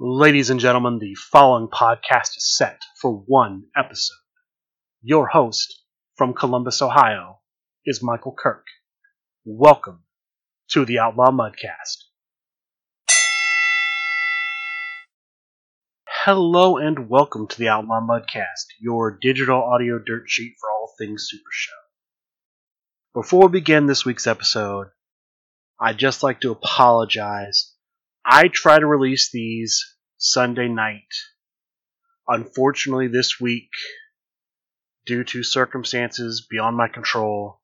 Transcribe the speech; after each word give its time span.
Ladies 0.00 0.48
and 0.50 0.60
gentlemen, 0.60 1.00
the 1.00 1.16
following 1.16 1.66
podcast 1.66 2.36
is 2.36 2.56
set 2.56 2.82
for 3.00 3.24
one 3.26 3.64
episode. 3.76 4.14
Your 5.02 5.26
host 5.26 5.82
from 6.14 6.34
Columbus, 6.34 6.80
Ohio, 6.80 7.40
is 7.84 8.00
Michael 8.00 8.32
Kirk. 8.38 8.64
Welcome 9.44 10.04
to 10.68 10.84
the 10.84 11.00
Outlaw 11.00 11.32
Mudcast. 11.32 12.04
Hello 16.06 16.76
and 16.76 17.10
welcome 17.10 17.48
to 17.48 17.58
the 17.58 17.66
Outlaw 17.66 18.00
Mudcast, 18.00 18.66
your 18.80 19.18
digital 19.20 19.60
audio 19.60 19.98
dirt 19.98 20.30
sheet 20.30 20.54
for 20.60 20.70
all 20.70 20.94
things 20.96 21.26
Super 21.28 21.50
Show. 21.50 21.72
Before 23.14 23.48
we 23.48 23.58
begin 23.58 23.86
this 23.86 24.04
week's 24.04 24.28
episode, 24.28 24.90
I'd 25.80 25.98
just 25.98 26.22
like 26.22 26.42
to 26.42 26.52
apologize. 26.52 27.74
I 28.30 28.48
try 28.48 28.78
to 28.78 28.86
release 28.86 29.30
these 29.30 29.96
Sunday 30.18 30.68
night. 30.68 31.08
Unfortunately, 32.28 33.08
this 33.08 33.40
week, 33.40 33.70
due 35.06 35.24
to 35.24 35.42
circumstances 35.42 36.46
beyond 36.50 36.76
my 36.76 36.88
control, 36.88 37.62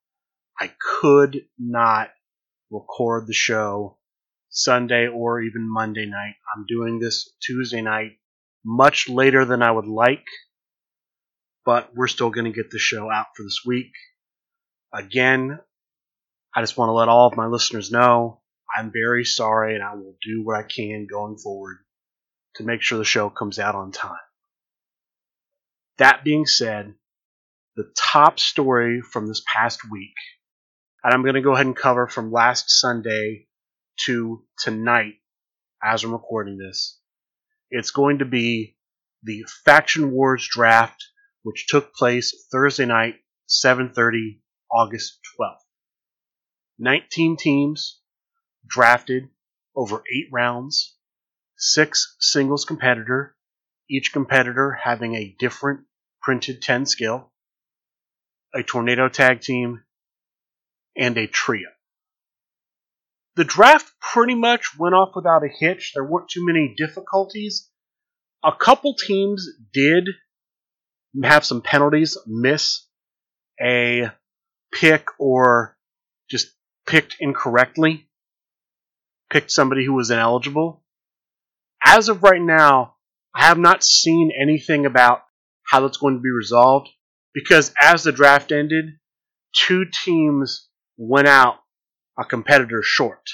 I 0.58 0.72
could 1.00 1.42
not 1.58 2.08
record 2.70 3.26
the 3.26 3.34
show 3.34 3.98
Sunday 4.48 5.06
or 5.06 5.42
even 5.42 5.70
Monday 5.70 6.06
night. 6.06 6.36
I'm 6.56 6.64
doing 6.66 6.98
this 6.98 7.30
Tuesday 7.42 7.82
night 7.82 8.12
much 8.64 9.06
later 9.06 9.44
than 9.44 9.62
I 9.62 9.70
would 9.70 9.86
like, 9.86 10.24
but 11.66 11.90
we're 11.94 12.06
still 12.06 12.30
going 12.30 12.50
to 12.50 12.58
get 12.58 12.70
the 12.70 12.78
show 12.78 13.10
out 13.10 13.26
for 13.36 13.42
this 13.42 13.60
week. 13.66 13.92
Again, 14.94 15.58
I 16.56 16.62
just 16.62 16.78
want 16.78 16.88
to 16.88 16.94
let 16.94 17.08
all 17.08 17.26
of 17.26 17.36
my 17.36 17.48
listeners 17.48 17.90
know 17.90 18.40
I'm 18.76 18.90
very 18.92 19.24
sorry 19.24 19.74
and 19.74 19.84
I 19.84 19.94
will 19.94 20.16
do 20.22 20.42
what 20.42 20.56
I 20.56 20.62
can 20.62 21.06
going 21.10 21.38
forward 21.38 21.78
to 22.56 22.64
make 22.64 22.82
sure 22.82 22.98
the 22.98 23.04
show 23.04 23.30
comes 23.30 23.58
out 23.58 23.74
on 23.74 23.92
time. 23.92 24.16
That 25.98 26.24
being 26.24 26.46
said, 26.46 26.94
the 27.76 27.92
top 27.96 28.38
story 28.38 29.00
from 29.00 29.26
this 29.26 29.42
past 29.52 29.80
week, 29.90 30.14
and 31.02 31.12
I'm 31.12 31.22
going 31.22 31.34
to 31.34 31.40
go 31.40 31.52
ahead 31.52 31.66
and 31.66 31.76
cover 31.76 32.08
from 32.08 32.32
last 32.32 32.70
Sunday 32.70 33.46
to 34.06 34.44
tonight 34.58 35.14
as 35.82 36.02
I'm 36.02 36.12
recording 36.12 36.56
this, 36.56 36.98
it's 37.70 37.90
going 37.90 38.18
to 38.18 38.24
be 38.24 38.76
the 39.22 39.44
Faction 39.64 40.10
Wars 40.10 40.48
draft, 40.50 41.04
which 41.42 41.66
took 41.68 41.94
place 41.94 42.46
Thursday 42.50 42.86
night, 42.86 43.16
7:30, 43.48 44.40
August 44.70 45.18
12th. 45.38 45.58
19 46.78 47.36
teams 47.36 48.00
drafted 48.66 49.28
over 49.76 50.02
eight 50.12 50.28
rounds, 50.30 50.96
six 51.56 52.16
singles 52.20 52.64
competitor, 52.64 53.36
each 53.88 54.12
competitor 54.12 54.72
having 54.72 55.14
a 55.14 55.34
different 55.38 55.80
printed 56.22 56.62
10 56.62 56.86
skill, 56.86 57.30
a 58.54 58.62
tornado 58.62 59.08
tag 59.08 59.40
team, 59.40 59.82
and 60.96 61.16
a 61.18 61.26
trio. 61.26 61.68
The 63.36 63.44
draft 63.44 63.92
pretty 64.00 64.34
much 64.36 64.78
went 64.78 64.94
off 64.94 65.10
without 65.16 65.44
a 65.44 65.48
hitch. 65.48 65.92
There 65.92 66.04
weren't 66.04 66.28
too 66.28 66.46
many 66.46 66.74
difficulties. 66.76 67.68
A 68.44 68.52
couple 68.52 68.94
teams 68.94 69.48
did 69.72 70.08
have 71.22 71.44
some 71.44 71.60
penalties, 71.60 72.16
miss 72.26 72.86
a 73.60 74.10
pick 74.72 75.06
or 75.18 75.76
just 76.30 76.48
picked 76.86 77.16
incorrectly, 77.20 78.08
picked 79.30 79.50
somebody 79.50 79.84
who 79.84 79.94
was 79.94 80.10
ineligible. 80.10 80.82
As 81.84 82.08
of 82.08 82.22
right 82.22 82.40
now, 82.40 82.94
I 83.34 83.46
have 83.46 83.58
not 83.58 83.84
seen 83.84 84.30
anything 84.40 84.86
about 84.86 85.22
how 85.64 85.80
that's 85.80 85.98
going 85.98 86.14
to 86.14 86.20
be 86.20 86.30
resolved 86.30 86.88
because 87.34 87.72
as 87.80 88.02
the 88.02 88.12
draft 88.12 88.52
ended, 88.52 88.84
two 89.52 89.84
teams 90.04 90.68
went 90.96 91.26
out 91.26 91.56
a 92.18 92.24
competitor 92.24 92.82
short. 92.82 93.28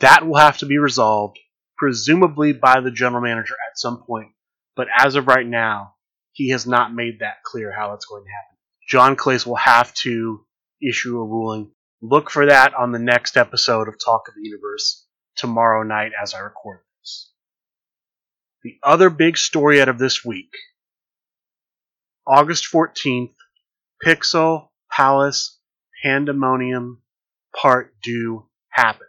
That 0.00 0.26
will 0.26 0.38
have 0.38 0.58
to 0.58 0.66
be 0.66 0.78
resolved, 0.78 1.38
presumably 1.76 2.52
by 2.52 2.80
the 2.80 2.90
general 2.90 3.22
manager 3.22 3.54
at 3.70 3.78
some 3.78 4.02
point, 4.06 4.32
but 4.76 4.88
as 4.96 5.14
of 5.14 5.28
right 5.28 5.46
now, 5.46 5.94
he 6.32 6.50
has 6.50 6.66
not 6.66 6.94
made 6.94 7.20
that 7.20 7.42
clear 7.44 7.72
how 7.72 7.92
it's 7.94 8.06
going 8.06 8.24
to 8.24 8.30
happen. 8.30 8.56
John 8.88 9.16
Clace 9.16 9.46
will 9.46 9.56
have 9.56 9.92
to 10.02 10.44
issue 10.82 11.18
a 11.18 11.24
ruling. 11.24 11.70
Look 12.02 12.30
for 12.30 12.46
that 12.46 12.72
on 12.74 12.92
the 12.92 12.98
next 12.98 13.36
episode 13.36 13.86
of 13.86 13.96
Talk 14.02 14.28
of 14.28 14.34
the 14.34 14.42
Universe 14.42 15.06
tomorrow 15.36 15.82
night 15.82 16.12
as 16.20 16.32
I 16.32 16.38
record 16.38 16.80
this. 17.00 17.30
The 18.62 18.78
other 18.82 19.10
big 19.10 19.36
story 19.36 19.80
out 19.82 19.88
of 19.88 19.98
this 19.98 20.24
week 20.24 20.54
August 22.26 22.66
14th, 22.72 23.34
Pixel 24.04 24.68
Palace 24.90 25.58
Pandemonium 26.02 27.02
Part 27.54 27.94
2 28.02 28.46
happened. 28.70 29.06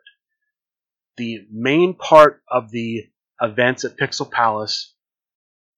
The 1.16 1.46
main 1.52 1.94
part 1.94 2.42
of 2.50 2.72
the 2.72 3.06
events 3.42 3.86
at 3.86 3.98
Pixel 3.98 4.30
Palace 4.30 4.94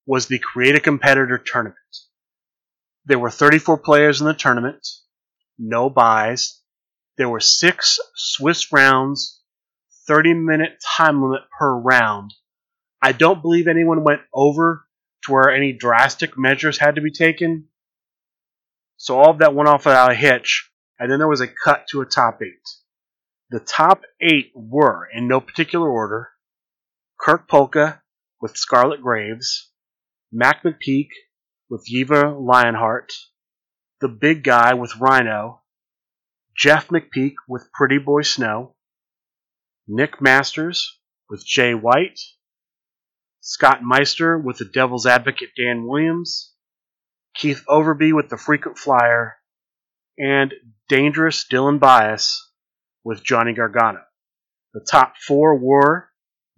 was 0.05 0.27
the 0.27 0.39
Create 0.39 0.75
a 0.75 0.79
Competitor 0.79 1.37
tournament. 1.37 1.77
There 3.05 3.19
were 3.19 3.29
34 3.29 3.77
players 3.77 4.21
in 4.21 4.27
the 4.27 4.33
tournament, 4.33 4.87
no 5.59 5.89
buys. 5.89 6.59
There 7.17 7.29
were 7.29 7.39
six 7.39 7.99
Swiss 8.15 8.71
rounds, 8.71 9.41
30 10.07 10.33
minute 10.33 10.81
time 10.97 11.21
limit 11.21 11.43
per 11.57 11.73
round. 11.73 12.33
I 13.01 13.11
don't 13.11 13.41
believe 13.41 13.67
anyone 13.67 14.03
went 14.03 14.21
over 14.33 14.85
to 15.23 15.31
where 15.31 15.51
any 15.51 15.73
drastic 15.73 16.37
measures 16.37 16.77
had 16.77 16.95
to 16.95 17.01
be 17.01 17.11
taken. 17.11 17.67
So 18.97 19.19
all 19.19 19.31
of 19.31 19.39
that 19.39 19.53
went 19.53 19.69
off 19.69 19.85
without 19.85 20.11
a 20.11 20.15
hitch, 20.15 20.69
and 20.99 21.11
then 21.11 21.19
there 21.19 21.27
was 21.27 21.41
a 21.41 21.47
cut 21.47 21.87
to 21.89 22.01
a 22.01 22.05
top 22.05 22.41
eight. 22.41 22.67
The 23.49 23.59
top 23.59 24.03
eight 24.21 24.51
were, 24.55 25.07
in 25.13 25.27
no 25.27 25.39
particular 25.39 25.89
order, 25.89 26.29
Kirk 27.19 27.47
Polka 27.47 28.01
with 28.41 28.57
Scarlet 28.57 29.01
Graves, 29.01 29.69
Mac 30.31 30.63
McPeak 30.63 31.09
with 31.69 31.87
Yeva 31.93 32.35
Lionheart, 32.39 33.13
the 34.01 34.09
Big 34.09 34.43
Guy 34.43 34.73
with 34.73 34.95
Rhino, 34.97 35.62
Jeff 36.55 36.89
McPeak 36.89 37.33
with 37.47 37.71
Pretty 37.73 37.97
Boy 37.97 38.21
Snow, 38.21 38.75
Nick 39.87 40.21
Masters 40.21 40.99
with 41.29 41.45
Jay 41.45 41.73
White, 41.73 42.19
Scott 43.41 43.83
Meister 43.83 44.37
with 44.37 44.57
the 44.57 44.65
Devil's 44.65 45.05
Advocate 45.05 45.49
Dan 45.57 45.87
Williams, 45.87 46.53
Keith 47.35 47.63
Overby 47.67 48.13
with 48.13 48.29
the 48.29 48.37
Frequent 48.37 48.77
Flyer, 48.77 49.35
and 50.17 50.53
Dangerous 50.87 51.45
Dylan 51.51 51.79
Bias 51.79 52.51
with 53.03 53.23
Johnny 53.23 53.53
Gargano. 53.53 54.01
The 54.73 54.85
top 54.89 55.17
four 55.17 55.57
were 55.57 56.09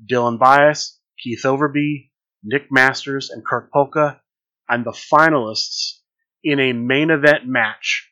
Dylan 0.09 0.37
Bias, 0.37 0.99
Keith 1.17 1.43
Overby, 1.43 2.11
Nick 2.43 2.67
Masters, 2.69 3.29
and 3.29 3.45
Kirk 3.45 3.71
Polka, 3.71 4.21
and 4.67 4.85
the 4.85 4.91
finalists 4.91 5.99
in 6.43 6.59
a 6.59 6.73
main 6.73 7.09
event 7.09 7.45
match. 7.45 8.11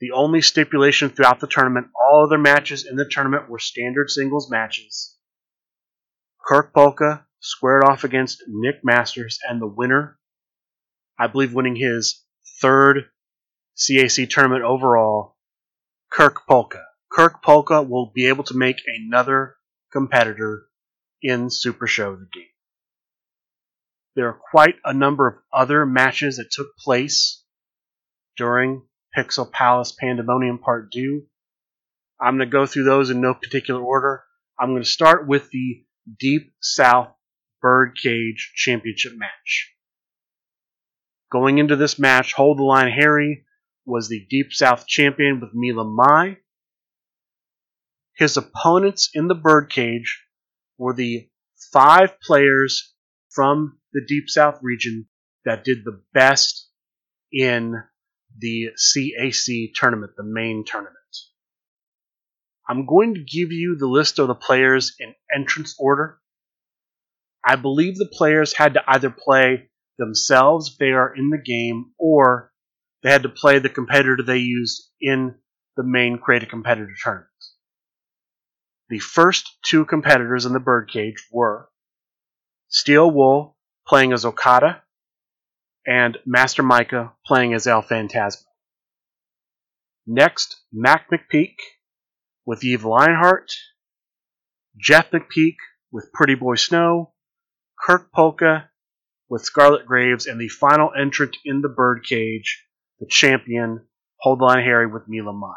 The 0.00 0.12
only 0.12 0.42
stipulation 0.42 1.08
throughout 1.08 1.40
the 1.40 1.46
tournament, 1.46 1.88
all 1.94 2.24
other 2.24 2.38
matches 2.38 2.84
in 2.84 2.96
the 2.96 3.08
tournament 3.08 3.48
were 3.48 3.58
standard 3.58 4.10
singles 4.10 4.50
matches. 4.50 5.16
Kirk 6.46 6.74
Polka 6.74 7.26
squared 7.40 7.84
off 7.84 8.04
against 8.04 8.42
Nick 8.46 8.84
Masters, 8.84 9.38
and 9.48 9.60
the 9.60 9.66
winner, 9.66 10.18
I 11.18 11.28
believe 11.28 11.54
winning 11.54 11.76
his 11.76 12.24
third 12.60 13.08
CAC 13.76 14.28
tournament 14.28 14.64
overall, 14.64 15.36
Kirk 16.10 16.46
Polka. 16.46 16.84
Kirk 17.10 17.42
Polka 17.42 17.82
will 17.82 18.12
be 18.14 18.26
able 18.26 18.44
to 18.44 18.56
make 18.56 18.82
another 18.86 19.56
competitor 19.92 20.66
in 21.22 21.48
Super 21.50 21.86
Show 21.86 22.16
the 22.16 22.28
game. 22.32 22.44
There 24.14 24.28
are 24.28 24.40
quite 24.50 24.76
a 24.84 24.92
number 24.92 25.28
of 25.28 25.34
other 25.52 25.86
matches 25.86 26.36
that 26.36 26.50
took 26.50 26.76
place 26.76 27.42
during 28.36 28.82
Pixel 29.16 29.50
Palace 29.50 29.92
Pandemonium 29.92 30.58
Part 30.58 30.92
2. 30.92 31.22
I'm 32.20 32.36
going 32.36 32.48
to 32.48 32.52
go 32.52 32.66
through 32.66 32.84
those 32.84 33.10
in 33.10 33.20
no 33.20 33.34
particular 33.34 33.80
order. 33.82 34.22
I'm 34.58 34.70
going 34.70 34.82
to 34.82 34.88
start 34.88 35.26
with 35.26 35.50
the 35.50 35.84
Deep 36.18 36.52
South 36.60 37.08
Birdcage 37.62 38.52
Championship 38.54 39.12
match. 39.16 39.72
Going 41.32 41.58
into 41.58 41.76
this 41.76 41.98
match, 41.98 42.34
Hold 42.34 42.58
the 42.58 42.62
Line 42.62 42.92
Harry 42.92 43.44
was 43.84 44.08
the 44.08 44.26
Deep 44.28 44.52
South 44.52 44.86
champion 44.86 45.40
with 45.40 45.54
Mila 45.54 45.84
Mai. 45.84 46.38
His 48.14 48.36
opponents 48.36 49.10
in 49.14 49.28
the 49.28 49.34
Birdcage 49.34 50.24
were 50.78 50.94
the 50.94 51.28
five 51.72 52.20
players 52.20 52.94
from 53.30 53.78
the 53.92 54.04
Deep 54.06 54.28
South 54.28 54.58
region 54.62 55.06
that 55.44 55.64
did 55.64 55.84
the 55.84 56.02
best 56.12 56.68
in 57.32 57.82
the 58.38 58.68
CAC 58.76 59.72
tournament, 59.74 60.12
the 60.16 60.24
main 60.24 60.64
tournament. 60.66 60.96
I'm 62.68 62.86
going 62.86 63.14
to 63.14 63.20
give 63.20 63.52
you 63.52 63.76
the 63.76 63.86
list 63.86 64.18
of 64.18 64.28
the 64.28 64.34
players 64.34 64.94
in 64.98 65.14
entrance 65.34 65.76
order. 65.78 66.18
I 67.44 67.56
believe 67.56 67.96
the 67.96 68.10
players 68.12 68.56
had 68.56 68.74
to 68.74 68.82
either 68.86 69.10
play 69.10 69.70
themselves 69.98 70.70
if 70.72 70.78
they 70.78 70.90
are 70.90 71.14
in 71.14 71.30
the 71.30 71.38
game, 71.38 71.92
or 71.98 72.52
they 73.02 73.10
had 73.10 73.22
to 73.22 73.28
play 73.28 73.60
the 73.60 73.68
competitor 73.68 74.22
they 74.22 74.38
used 74.38 74.90
in 75.00 75.36
the 75.76 75.84
main 75.84 76.18
Create 76.18 76.42
a 76.42 76.46
Competitor 76.46 76.92
tournament. 77.02 77.30
The 78.88 78.98
first 78.98 79.58
two 79.64 79.84
competitors 79.84 80.44
in 80.44 80.52
the 80.52 80.60
birdcage 80.60 81.26
were 81.30 81.68
Steel 82.68 83.10
Wool 83.10 83.56
playing 83.86 84.12
as 84.12 84.24
Okada 84.24 84.82
and 85.86 86.18
Master 86.26 86.62
Micah 86.62 87.12
playing 87.24 87.54
as 87.54 87.66
El 87.66 87.82
Phantasmo. 87.82 88.42
Next, 90.06 90.56
Mac 90.72 91.08
McPeak 91.10 91.54
with 92.44 92.64
Eve 92.64 92.84
Lionheart, 92.84 93.52
Jeff 94.78 95.10
McPeak 95.10 95.56
with 95.90 96.12
Pretty 96.12 96.34
Boy 96.34 96.56
Snow, 96.56 97.12
Kirk 97.78 98.12
Polka 98.12 98.70
with 99.28 99.42
Scarlet 99.42 99.86
Graves, 99.86 100.26
and 100.26 100.40
the 100.40 100.48
final 100.48 100.90
entrant 100.96 101.36
in 101.44 101.60
the 101.60 101.68
birdcage, 101.68 102.64
the 103.00 103.06
champion, 103.06 103.86
Hold 104.20 104.40
Line 104.40 104.62
Harry 104.62 104.86
with 104.86 105.08
Mila 105.08 105.32
Mai. 105.32 105.56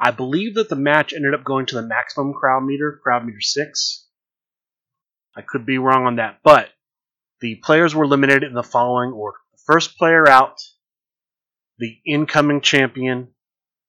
I 0.00 0.12
believe 0.12 0.54
that 0.54 0.68
the 0.68 0.76
match 0.76 1.12
ended 1.12 1.34
up 1.34 1.42
going 1.42 1.66
to 1.66 1.74
the 1.74 1.82
maximum 1.82 2.32
crowd 2.32 2.64
meter, 2.64 3.00
crowd 3.02 3.24
meter 3.24 3.40
6. 3.40 4.06
I 5.36 5.42
could 5.42 5.66
be 5.66 5.78
wrong 5.78 6.06
on 6.06 6.16
that, 6.16 6.38
but 6.44 6.68
the 7.40 7.56
players 7.56 7.94
were 7.94 8.06
limited 8.06 8.42
in 8.42 8.54
the 8.54 8.62
following 8.62 9.12
order. 9.12 9.38
The 9.52 9.62
first 9.66 9.96
player 9.96 10.28
out, 10.28 10.60
the 11.78 11.96
incoming 12.06 12.60
champion, 12.60 13.28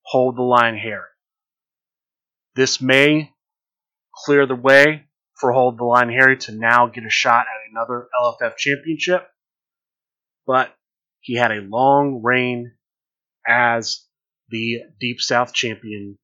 hold 0.04 0.38
the 0.38 0.44
line 0.44 0.78
Harry. 0.78 1.10
This 2.56 2.82
may 2.82 3.34
clear 4.14 4.46
the 4.46 4.56
way 4.56 5.06
for 5.40 5.54
Hold 5.54 5.78
the 5.78 5.86
Line 5.86 6.10
Harry 6.10 6.38
to 6.38 6.52
now 6.52 6.88
get 6.88 7.06
a 7.06 7.10
shot 7.10 7.46
at 7.46 7.72
another 7.72 8.08
LFF 8.22 8.58
championship, 8.58 9.28
but 10.46 10.76
he 11.22 11.36
had 11.36 11.52
a 11.52 11.62
long 11.62 12.22
reign 12.24 12.74
as 13.48 14.06
the 14.50 14.82
Deep 15.00 15.22
South 15.22 15.54
champion. 15.54 16.18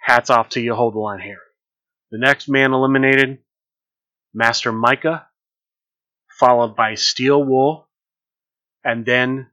Hats 0.00 0.30
off 0.30 0.50
to 0.50 0.60
you, 0.60 0.74
Hold 0.74 0.94
the 0.94 1.00
Line 1.00 1.20
Harry. 1.20 1.38
The 2.10 2.18
next 2.18 2.48
man 2.48 2.72
eliminated, 2.72 3.38
Master 4.34 4.70
Micah, 4.72 5.26
followed 6.42 6.74
by 6.74 6.96
Steel 6.96 7.40
Wool, 7.44 7.88
and 8.82 9.06
then 9.06 9.46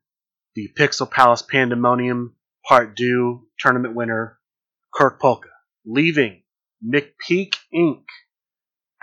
the 0.55 0.69
Pixel 0.75 1.09
Palace 1.09 1.43
Pandemonium 1.43 2.33
Part 2.67 2.97
2 2.97 3.45
tournament 3.59 3.93
winner, 3.93 4.39
Kirk 4.91 5.21
Polka, 5.21 5.49
leaving 5.85 6.41
McPeak 6.83 7.57
Inc. 7.71 8.05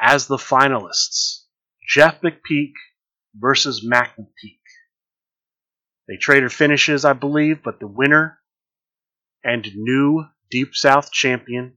as 0.00 0.26
the 0.26 0.36
finalists. 0.36 1.44
Jeff 1.88 2.20
McPeak 2.22 2.72
versus 3.36 3.84
Mac 3.84 4.16
McPeak. 4.16 4.58
They 6.08 6.16
traded 6.16 6.52
finishes, 6.52 7.04
I 7.04 7.12
believe, 7.12 7.62
but 7.62 7.78
the 7.78 7.86
winner 7.86 8.40
and 9.44 9.64
new 9.76 10.24
Deep 10.50 10.74
South 10.74 11.12
champion, 11.12 11.74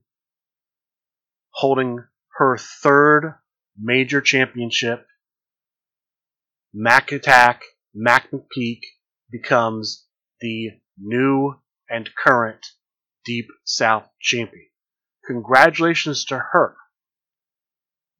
holding 1.50 2.04
her 2.36 2.58
third 2.58 3.36
major 3.78 4.20
championship, 4.20 5.06
Mac 6.72 7.10
Attack, 7.10 7.62
Mac 7.92 8.30
McPeak 8.30 8.80
becomes 9.30 10.06
the 10.40 10.70
new 10.96 11.54
and 11.88 12.08
current 12.14 12.64
Deep 13.24 13.48
South 13.64 14.08
champion. 14.20 14.68
Congratulations 15.26 16.24
to 16.26 16.38
her. 16.38 16.76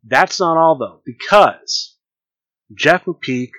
That's 0.05 0.41
not 0.41 0.56
all 0.56 0.76
though, 0.76 1.00
because 1.06 1.97
Jeff 2.75 3.05
McPeak 3.05 3.50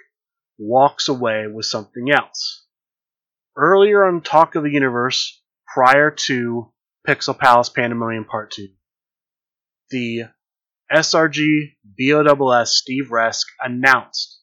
walks 0.58 1.08
away 1.08 1.48
with 1.48 1.66
something 1.66 2.12
else. 2.12 2.66
Earlier 3.56 4.04
on 4.04 4.22
Talk 4.22 4.56
of 4.56 4.64
the 4.64 4.72
Universe, 4.72 5.42
prior 5.74 6.12
to 6.12 6.72
Pixel 7.08 7.38
Palace 7.38 7.70
Pandemonium 7.70 8.26
Part 8.26 8.52
2, 8.52 8.68
the 9.90 10.24
SRG 10.92 11.76
BOSS 11.98 12.78
Steve 12.78 13.10
Resk 13.10 13.46
announced 13.64 14.41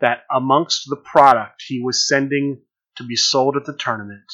that 0.00 0.24
amongst 0.30 0.88
the 0.88 0.96
product 0.96 1.62
he 1.66 1.80
was 1.80 2.08
sending 2.08 2.62
to 2.96 3.04
be 3.04 3.16
sold 3.16 3.56
at 3.56 3.64
the 3.64 3.76
tournament, 3.76 4.32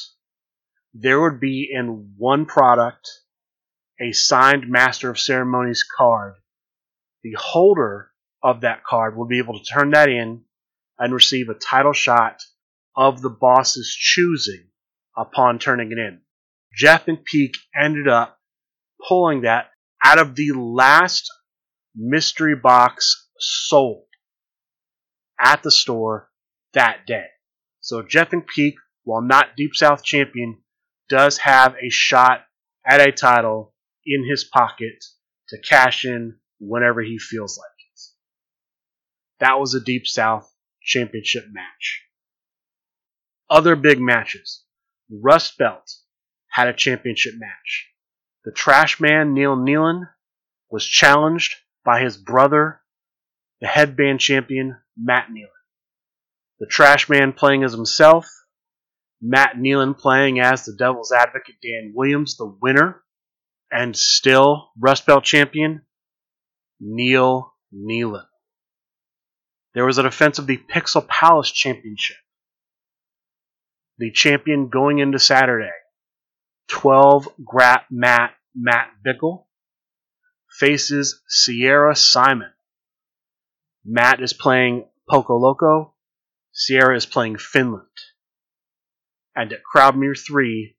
there 0.93 1.21
would 1.21 1.39
be 1.39 1.69
in 1.71 2.13
one 2.17 2.45
product 2.45 3.07
a 3.99 4.11
signed 4.11 4.69
Master 4.69 5.09
of 5.09 5.19
Ceremonies 5.19 5.83
card. 5.97 6.35
The 7.23 7.35
holder 7.37 8.11
of 8.43 8.61
that 8.61 8.83
card 8.83 9.17
would 9.17 9.27
be 9.27 9.39
able 9.39 9.59
to 9.59 9.65
turn 9.65 9.91
that 9.91 10.09
in 10.09 10.43
and 10.99 11.13
receive 11.13 11.49
a 11.49 11.53
title 11.53 11.93
shot 11.93 12.41
of 12.95 13.21
the 13.21 13.29
boss's 13.29 13.95
choosing 13.95 14.67
upon 15.15 15.59
turning 15.59 15.91
it 15.91 15.97
in. 15.97 16.21
Jeff 16.75 17.07
and 17.07 17.19
McPeak 17.19 17.55
ended 17.75 18.07
up 18.07 18.39
pulling 19.07 19.41
that 19.41 19.69
out 20.03 20.19
of 20.19 20.35
the 20.35 20.51
last 20.53 21.29
mystery 21.95 22.55
box 22.55 23.29
sold 23.39 24.06
at 25.39 25.63
the 25.63 25.71
store 25.71 26.29
that 26.73 27.05
day. 27.05 27.25
So 27.81 28.01
Jeff 28.01 28.33
and 28.33 28.45
Peak, 28.45 28.75
while 29.03 29.21
not 29.21 29.55
Deep 29.55 29.75
South 29.75 30.03
champion, 30.03 30.57
does 31.09 31.37
have 31.39 31.75
a 31.81 31.89
shot 31.89 32.41
at 32.85 33.01
a 33.01 33.11
title 33.11 33.73
in 34.05 34.25
his 34.27 34.43
pocket 34.43 35.03
to 35.49 35.57
cash 35.59 36.05
in 36.05 36.35
whenever 36.59 37.01
he 37.01 37.17
feels 37.17 37.57
like 37.57 37.67
it. 37.67 38.01
That 39.39 39.59
was 39.59 39.73
a 39.73 39.79
Deep 39.79 40.07
South 40.07 40.51
championship 40.81 41.45
match. 41.51 42.03
Other 43.49 43.75
big 43.75 43.99
matches. 43.99 44.63
Rust 45.09 45.57
Belt 45.57 45.89
had 46.49 46.67
a 46.67 46.73
championship 46.73 47.33
match. 47.37 47.87
The 48.43 48.51
trash 48.51 48.99
man 48.99 49.33
Neil 49.33 49.55
Nealon 49.55 50.09
was 50.69 50.85
challenged 50.85 51.55
by 51.85 52.01
his 52.01 52.17
brother, 52.17 52.81
the 53.61 53.67
headband 53.67 54.19
champion 54.19 54.77
Matt 54.97 55.29
Nealon. 55.29 55.49
The 56.59 56.67
trash 56.67 57.07
man 57.09 57.33
playing 57.33 57.63
as 57.63 57.71
himself, 57.71 58.27
Matt 59.21 59.55
Nealon 59.55 59.97
playing 59.97 60.39
as 60.39 60.65
the 60.65 60.73
devil's 60.73 61.11
advocate 61.11 61.55
Dan 61.61 61.93
Williams, 61.95 62.37
the 62.37 62.45
winner, 62.61 63.03
and 63.71 63.95
still 63.95 64.71
Rust 64.79 65.05
Belt 65.05 65.23
champion, 65.23 65.81
Neil 66.79 67.53
Nealon. 67.73 68.25
There 69.73 69.85
was 69.85 69.97
a 69.97 70.03
defense 70.03 70.39
of 70.39 70.47
the 70.47 70.57
Pixel 70.57 71.07
Palace 71.07 71.51
Championship. 71.51 72.17
The 73.99 74.11
champion 74.11 74.69
going 74.69 74.99
into 74.99 75.19
Saturday, 75.19 75.71
12 76.69 77.29
Grat 77.43 77.85
Matt 77.91 78.33
Matt 78.55 78.89
Bickle 79.05 79.45
faces 80.49 81.21
Sierra 81.27 81.95
Simon. 81.95 82.51
Matt 83.89 84.21
is 84.21 84.33
playing 84.33 84.85
Poco 85.09 85.37
Loco. 85.37 85.93
Sierra 86.51 86.97
is 86.97 87.05
playing 87.05 87.37
Finland. 87.37 87.87
And 89.33 89.53
at 89.53 89.63
Crowd 89.63 89.95
Meter 89.95 90.13
3, 90.13 90.75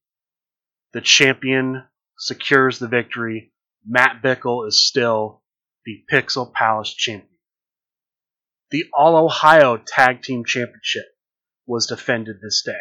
the 0.92 1.00
champion 1.00 1.84
secures 2.18 2.78
the 2.78 2.86
victory. 2.86 3.54
Matt 3.86 4.20
Bickle 4.22 4.68
is 4.68 4.86
still 4.86 5.42
the 5.86 6.04
Pixel 6.12 6.52
Palace 6.52 6.92
champion. 6.92 7.30
The 8.70 8.84
All 8.92 9.16
Ohio 9.16 9.78
Tag 9.78 10.20
Team 10.20 10.44
Championship 10.44 11.06
was 11.66 11.86
defended 11.86 12.36
this 12.42 12.62
day. 12.62 12.72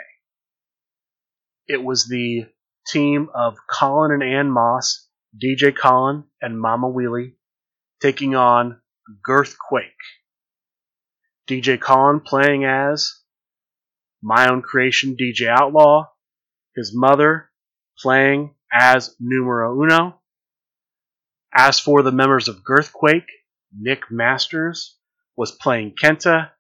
It 1.70 1.82
was 1.82 2.10
the 2.10 2.48
team 2.88 3.30
of 3.34 3.56
Colin 3.70 4.12
and 4.12 4.24
Ann 4.24 4.52
Moss, 4.52 5.08
DJ 5.42 5.74
Colin 5.74 6.26
and 6.42 6.60
Mama 6.60 6.88
Wheelie, 6.88 7.36
taking 8.02 8.36
on 8.36 8.82
Girthquake. 9.28 9.92
DJ 11.48 11.80
Colin 11.80 12.20
playing 12.20 12.66
as 12.66 13.22
my 14.22 14.50
own 14.50 14.62
creation 14.62 15.16
DJ 15.16 15.48
Outlaw, 15.48 16.10
his 16.76 16.92
mother 16.94 17.50
playing 17.98 18.56
as 18.72 19.16
numero 19.20 19.82
uno. 19.82 20.20
As 21.54 21.80
for 21.80 22.04
the 22.04 22.12
members 22.12 22.48
of 22.48 22.64
Girthquake, 22.64 23.28
Nick 23.72 24.12
Masters 24.12 24.98
was 25.36 25.52
playing 25.52 25.96
Kenta, 26.02 26.52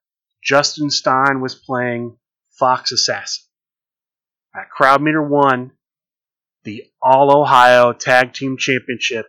Justin 0.43 0.89
Stein 0.89 1.41
was 1.41 1.55
playing 1.55 2.17
Fox 2.51 2.91
Assassin. 2.91 3.43
At 4.55 4.69
Crowd 4.69 5.01
Meter 5.01 5.21
1, 5.21 5.71
the 6.63 6.85
All 7.01 7.35
Ohio 7.35 7.93
Tag 7.93 8.33
Team 8.33 8.57
Championship 8.57 9.27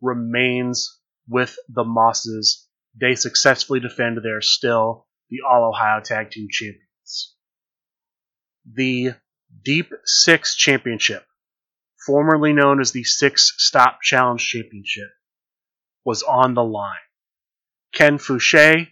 remains 0.00 0.95
with 1.28 1.56
the 1.68 1.84
Mosses. 1.84 2.66
They 2.98 3.14
successfully 3.14 3.80
defend 3.80 4.18
their 4.22 4.40
still 4.40 5.06
the 5.28 5.38
All 5.48 5.68
Ohio 5.68 6.00
Tag 6.00 6.30
Team 6.30 6.48
Champions. 6.50 7.34
The 8.64 9.14
Deep 9.64 9.90
Six 10.04 10.56
Championship 10.56 11.24
formerly 12.06 12.52
known 12.52 12.80
as 12.80 12.92
the 12.92 13.02
Six 13.02 13.54
Stop 13.58 13.98
Challenge 14.00 14.40
Championship, 14.40 15.10
was 16.04 16.22
on 16.22 16.54
the 16.54 16.62
line. 16.62 16.94
Ken 17.92 18.18
Fouché, 18.18 18.88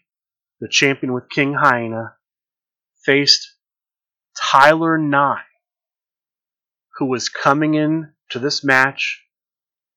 the 0.61 0.69
champion 0.69 1.13
with 1.13 1.31
King 1.31 1.55
Hyena, 1.55 2.17
faced 3.05 3.55
Tyler 4.37 4.99
Nye, 4.99 5.45
who 6.97 7.07
was 7.07 7.29
coming 7.29 7.75
in 7.75 8.13
to 8.31 8.41
this 8.41 8.65
match 8.65 9.23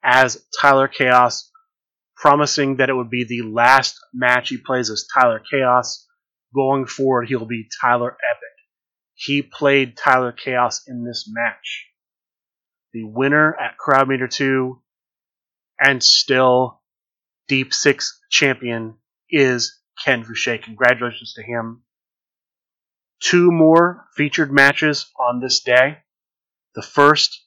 as 0.03 0.45
Tyler 0.59 0.87
Chaos, 0.87 1.49
promising 2.17 2.77
that 2.77 2.89
it 2.89 2.95
would 2.95 3.09
be 3.09 3.23
the 3.23 3.43
last 3.43 3.99
match 4.13 4.49
he 4.49 4.57
plays 4.57 4.89
as 4.89 5.07
Tyler 5.13 5.41
Chaos. 5.51 6.05
Going 6.53 6.87
forward, 6.87 7.27
he'll 7.27 7.45
be 7.45 7.69
Tyler 7.81 8.11
Epic. 8.11 8.55
He 9.13 9.41
played 9.41 9.97
Tyler 9.97 10.31
Chaos 10.31 10.87
in 10.87 11.03
this 11.03 11.29
match. 11.31 11.85
The 12.93 13.03
winner 13.03 13.55
at 13.55 13.77
Crowd 13.77 14.07
Meter 14.07 14.27
2 14.27 14.81
and 15.79 16.03
still 16.03 16.81
Deep 17.47 17.73
Six 17.73 18.19
champion 18.29 18.97
is 19.29 19.79
Ken 20.03 20.23
Fouché. 20.23 20.61
Congratulations 20.61 21.33
to 21.35 21.43
him. 21.43 21.83
Two 23.19 23.51
more 23.51 24.05
featured 24.15 24.51
matches 24.51 25.11
on 25.19 25.39
this 25.39 25.61
day. 25.61 25.99
The 26.75 26.81
first, 26.81 27.45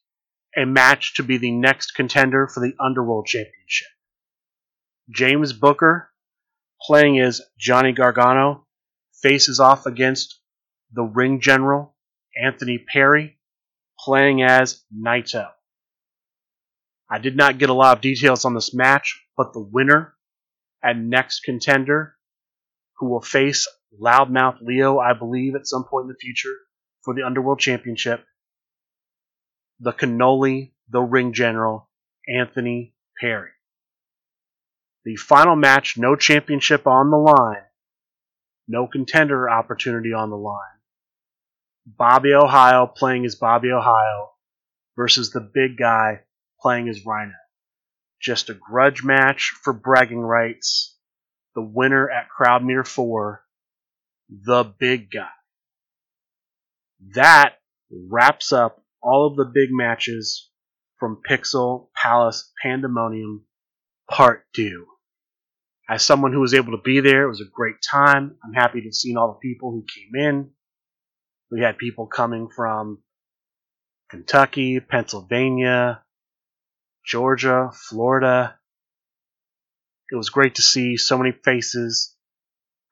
a 0.56 0.64
match 0.64 1.14
to 1.14 1.22
be 1.22 1.38
the 1.38 1.52
next 1.52 1.92
contender 1.92 2.48
for 2.48 2.60
the 2.60 2.74
Underworld 2.80 3.26
Championship. 3.26 3.88
James 5.08 5.52
Booker, 5.52 6.10
playing 6.82 7.18
as 7.20 7.40
Johnny 7.58 7.92
Gargano, 7.92 8.66
faces 9.22 9.60
off 9.60 9.86
against 9.86 10.40
the 10.92 11.02
ring 11.02 11.40
general, 11.40 11.96
Anthony 12.40 12.78
Perry, 12.78 13.38
playing 13.98 14.42
as 14.42 14.82
Naito. 14.94 15.48
I 17.10 17.18
did 17.18 17.36
not 17.36 17.58
get 17.58 17.70
a 17.70 17.74
lot 17.74 17.96
of 17.96 18.02
details 18.02 18.44
on 18.44 18.54
this 18.54 18.72
match, 18.72 19.20
but 19.36 19.52
the 19.52 19.60
winner 19.60 20.14
and 20.82 21.10
next 21.10 21.40
contender, 21.40 22.16
who 22.98 23.08
will 23.08 23.20
face 23.20 23.66
Loudmouth 24.00 24.58
Leo, 24.62 24.98
I 24.98 25.12
believe, 25.12 25.54
at 25.54 25.66
some 25.66 25.84
point 25.84 26.04
in 26.04 26.08
the 26.08 26.18
future 26.20 26.54
for 27.02 27.14
the 27.14 27.24
Underworld 27.24 27.58
Championship, 27.58 28.24
the 29.80 29.92
cannoli, 29.92 30.72
the 30.88 31.00
ring 31.00 31.32
general, 31.32 31.88
Anthony 32.28 32.94
Perry. 33.20 33.50
The 35.04 35.16
final 35.16 35.56
match, 35.56 35.96
no 35.96 36.14
championship 36.14 36.86
on 36.86 37.10
the 37.10 37.16
line, 37.16 37.64
no 38.68 38.86
contender 38.86 39.48
opportunity 39.48 40.12
on 40.12 40.30
the 40.30 40.36
line. 40.36 40.58
Bobby 41.86 42.34
Ohio 42.34 42.86
playing 42.86 43.24
as 43.24 43.34
Bobby 43.34 43.70
Ohio 43.70 44.30
versus 44.96 45.30
the 45.30 45.40
big 45.40 45.78
guy 45.78 46.20
playing 46.60 46.88
as 46.88 47.04
Rhino. 47.06 47.32
Just 48.20 48.50
a 48.50 48.54
grudge 48.54 49.02
match 49.02 49.54
for 49.62 49.72
bragging 49.72 50.20
rights. 50.20 50.96
The 51.54 51.62
winner 51.62 52.08
at 52.08 52.28
Crowd 52.28 52.62
Meter 52.62 52.84
4, 52.84 53.42
the 54.28 54.64
big 54.64 55.10
guy. 55.10 55.30
That 57.14 57.54
wraps 57.90 58.52
up 58.52 58.84
all 59.02 59.26
of 59.26 59.36
the 59.36 59.46
big 59.46 59.70
matches 59.70 60.50
from 60.98 61.22
Pixel 61.28 61.88
Palace 61.96 62.52
Pandemonium 62.62 63.46
Part 64.10 64.44
2. 64.54 64.86
As 65.88 66.04
someone 66.04 66.32
who 66.32 66.40
was 66.40 66.52
able 66.52 66.72
to 66.72 66.82
be 66.82 66.98
there, 66.98 67.22
it 67.22 67.28
was 67.28 67.40
a 67.40 67.44
great 67.44 67.76
time. 67.80 68.36
I'm 68.44 68.52
happy 68.52 68.80
to 68.80 68.88
have 68.88 68.94
seen 68.94 69.16
all 69.16 69.28
the 69.28 69.48
people 69.48 69.70
who 69.70 69.84
came 69.84 70.20
in. 70.20 70.50
We 71.52 71.60
had 71.60 71.78
people 71.78 72.08
coming 72.08 72.48
from 72.48 72.98
Kentucky, 74.10 74.80
Pennsylvania, 74.80 76.02
Georgia, 77.06 77.70
Florida. 77.72 78.58
It 80.10 80.16
was 80.16 80.30
great 80.30 80.56
to 80.56 80.62
see 80.62 80.96
so 80.96 81.16
many 81.16 81.30
faces 81.30 82.16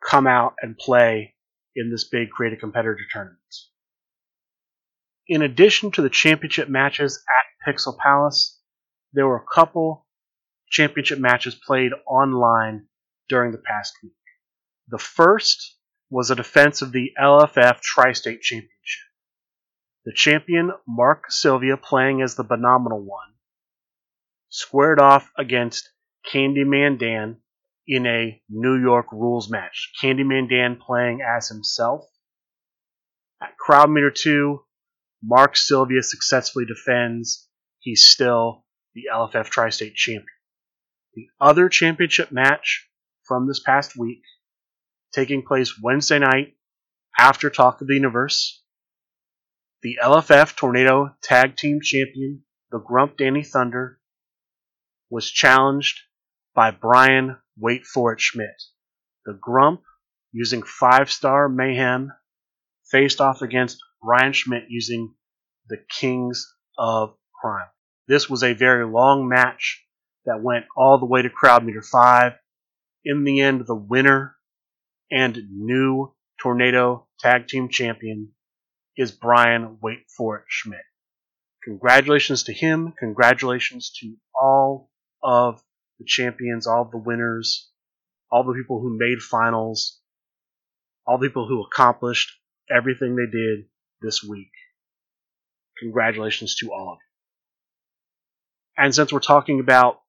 come 0.08 0.28
out 0.28 0.54
and 0.62 0.78
play 0.78 1.34
in 1.74 1.90
this 1.90 2.04
big 2.04 2.30
creative 2.30 2.60
competitor 2.60 2.96
tournament. 3.12 3.38
In 5.26 5.42
addition 5.42 5.90
to 5.92 6.02
the 6.02 6.10
championship 6.10 6.68
matches 6.68 7.24
at 7.28 7.72
Pixel 7.74 7.98
Palace, 7.98 8.60
there 9.12 9.26
were 9.26 9.36
a 9.36 9.54
couple 9.54 10.06
championship 10.70 11.18
matches 11.18 11.54
played 11.54 11.92
online 12.06 12.86
during 13.28 13.52
the 13.52 13.58
past 13.58 13.94
week. 14.02 14.12
The 14.88 14.98
first 14.98 15.76
was 16.10 16.30
a 16.30 16.36
defense 16.36 16.82
of 16.82 16.92
the 16.92 17.12
LFF 17.20 17.80
Tri 17.80 18.12
State 18.12 18.40
Championship. 18.40 19.08
The 20.04 20.12
champion, 20.14 20.72
Mark 20.86 21.24
Sylvia, 21.30 21.76
playing 21.76 22.22
as 22.22 22.34
the 22.34 22.44
Phenomenal 22.44 23.04
One, 23.04 23.34
squared 24.48 25.00
off 25.00 25.30
against 25.36 25.90
Candyman 26.32 26.98
Dan 26.98 27.42
in 27.86 28.06
a 28.06 28.40
New 28.48 28.80
York 28.80 29.12
rules 29.12 29.50
match. 29.50 29.92
Candyman 30.02 30.48
Dan 30.48 30.76
playing 30.76 31.20
as 31.20 31.48
himself. 31.48 32.06
At 33.42 33.56
Crowd 33.58 33.90
Meter 33.90 34.10
2, 34.10 34.60
Mark 35.22 35.56
Sylvia 35.56 36.02
successfully 36.02 36.64
defends. 36.64 37.48
He's 37.80 38.06
still 38.06 38.64
the 38.94 39.04
LFF 39.12 39.50
Tri 39.50 39.68
State 39.70 39.94
champion. 39.94 40.26
The 41.18 41.30
other 41.40 41.68
championship 41.68 42.30
match 42.30 42.88
from 43.24 43.48
this 43.48 43.58
past 43.58 43.96
week, 43.96 44.22
taking 45.12 45.44
place 45.44 45.76
Wednesday 45.76 46.20
night 46.20 46.54
after 47.18 47.50
Talk 47.50 47.80
of 47.80 47.88
the 47.88 47.94
Universe, 47.94 48.62
the 49.82 49.98
LFF 50.00 50.54
Tornado 50.54 51.16
Tag 51.20 51.56
Team 51.56 51.80
Champion, 51.82 52.44
the 52.70 52.78
Grump 52.78 53.16
Danny 53.16 53.42
Thunder, 53.42 53.98
was 55.10 55.28
challenged 55.28 55.98
by 56.54 56.70
Brian 56.70 57.36
Wait 57.56 57.84
For 57.84 58.12
It 58.12 58.20
Schmidt. 58.20 58.62
The 59.26 59.34
Grump, 59.34 59.82
using 60.30 60.62
five 60.62 61.10
star 61.10 61.48
mayhem, 61.48 62.12
faced 62.92 63.20
off 63.20 63.42
against 63.42 63.82
Brian 64.00 64.34
Schmidt 64.34 64.66
using 64.68 65.16
the 65.68 65.78
Kings 65.90 66.54
of 66.78 67.16
Crime. 67.40 67.66
This 68.06 68.30
was 68.30 68.44
a 68.44 68.52
very 68.52 68.86
long 68.86 69.28
match 69.28 69.84
that 70.28 70.42
went 70.42 70.66
all 70.76 70.98
the 70.98 71.06
way 71.06 71.22
to 71.22 71.30
crowd 71.30 71.64
meter 71.64 71.82
5. 71.82 72.32
In 73.04 73.24
the 73.24 73.40
end, 73.40 73.66
the 73.66 73.74
winner 73.74 74.36
and 75.10 75.38
new 75.50 76.14
Tornado 76.40 77.06
Tag 77.18 77.48
Team 77.48 77.68
Champion 77.70 78.28
is 78.96 79.10
Brian 79.10 79.78
Wait 79.80 80.00
For 80.14 80.38
It 80.38 80.44
Schmidt. 80.46 80.80
Congratulations 81.64 82.44
to 82.44 82.52
him. 82.52 82.92
Congratulations 82.98 83.90
to 84.00 84.14
all 84.34 84.90
of 85.22 85.62
the 85.98 86.04
champions, 86.04 86.66
all 86.66 86.82
of 86.82 86.90
the 86.90 86.98
winners, 86.98 87.70
all 88.30 88.44
the 88.44 88.52
people 88.52 88.80
who 88.80 88.96
made 88.96 89.20
finals, 89.20 89.98
all 91.06 91.18
the 91.18 91.26
people 91.26 91.48
who 91.48 91.64
accomplished 91.64 92.38
everything 92.70 93.16
they 93.16 93.30
did 93.30 93.64
this 94.02 94.22
week. 94.22 94.52
Congratulations 95.80 96.56
to 96.56 96.70
all 96.72 96.92
of 96.92 96.98
you. 96.98 98.84
And 98.84 98.94
since 98.94 99.12
we're 99.12 99.20
talking 99.20 99.60
about 99.60 100.00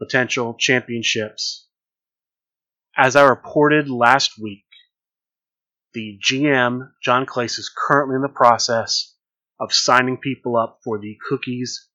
potential 0.00 0.54
championships, 0.58 1.68
as 2.96 3.16
I 3.16 3.28
reported 3.28 3.88
last 3.88 4.38
week, 4.40 4.64
the 5.92 6.18
GM, 6.22 6.90
John 7.02 7.26
Clace, 7.26 7.58
is 7.58 7.70
currently 7.76 8.16
in 8.16 8.22
the 8.22 8.28
process 8.28 9.14
of 9.60 9.72
signing 9.72 10.16
people 10.16 10.56
up 10.56 10.80
for 10.82 10.98
the 10.98 11.16
Cookies 11.28 11.88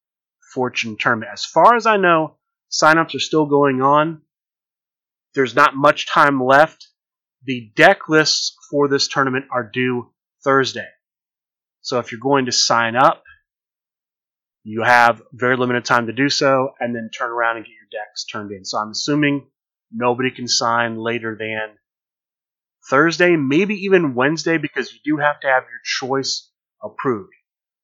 Fortune 0.54 0.96
Tournament. 0.98 1.30
As 1.32 1.44
far 1.44 1.74
as 1.74 1.86
I 1.86 1.96
know, 1.96 2.36
signups 2.70 3.14
are 3.14 3.20
still 3.20 3.46
going 3.46 3.82
on. 3.82 4.22
There's 5.34 5.56
not 5.56 5.74
much 5.74 6.06
time 6.06 6.42
left. 6.42 6.86
The 7.44 7.72
deck 7.74 8.08
lists 8.08 8.56
for 8.70 8.88
this 8.88 9.08
tournament 9.08 9.46
are 9.50 9.68
due 9.72 10.12
Thursday. 10.44 10.88
So 11.80 11.98
if 11.98 12.12
you're 12.12 12.20
going 12.20 12.46
to 12.46 12.52
sign 12.52 12.96
up, 12.96 13.22
you 14.68 14.82
have 14.82 15.22
very 15.32 15.56
limited 15.56 15.84
time 15.84 16.08
to 16.08 16.12
do 16.12 16.28
so, 16.28 16.70
and 16.80 16.92
then 16.92 17.08
turn 17.16 17.30
around 17.30 17.56
and 17.56 17.64
get 17.64 17.70
your 17.70 18.02
decks 18.02 18.24
turned 18.24 18.50
in. 18.50 18.64
So 18.64 18.78
I'm 18.78 18.90
assuming 18.90 19.46
nobody 19.92 20.32
can 20.32 20.48
sign 20.48 20.98
later 20.98 21.36
than 21.38 21.76
Thursday, 22.90 23.36
maybe 23.36 23.74
even 23.84 24.16
Wednesday, 24.16 24.58
because 24.58 24.92
you 24.92 24.98
do 25.04 25.22
have 25.22 25.38
to 25.40 25.46
have 25.46 25.62
your 25.62 25.80
choice 25.84 26.50
approved. 26.82 27.30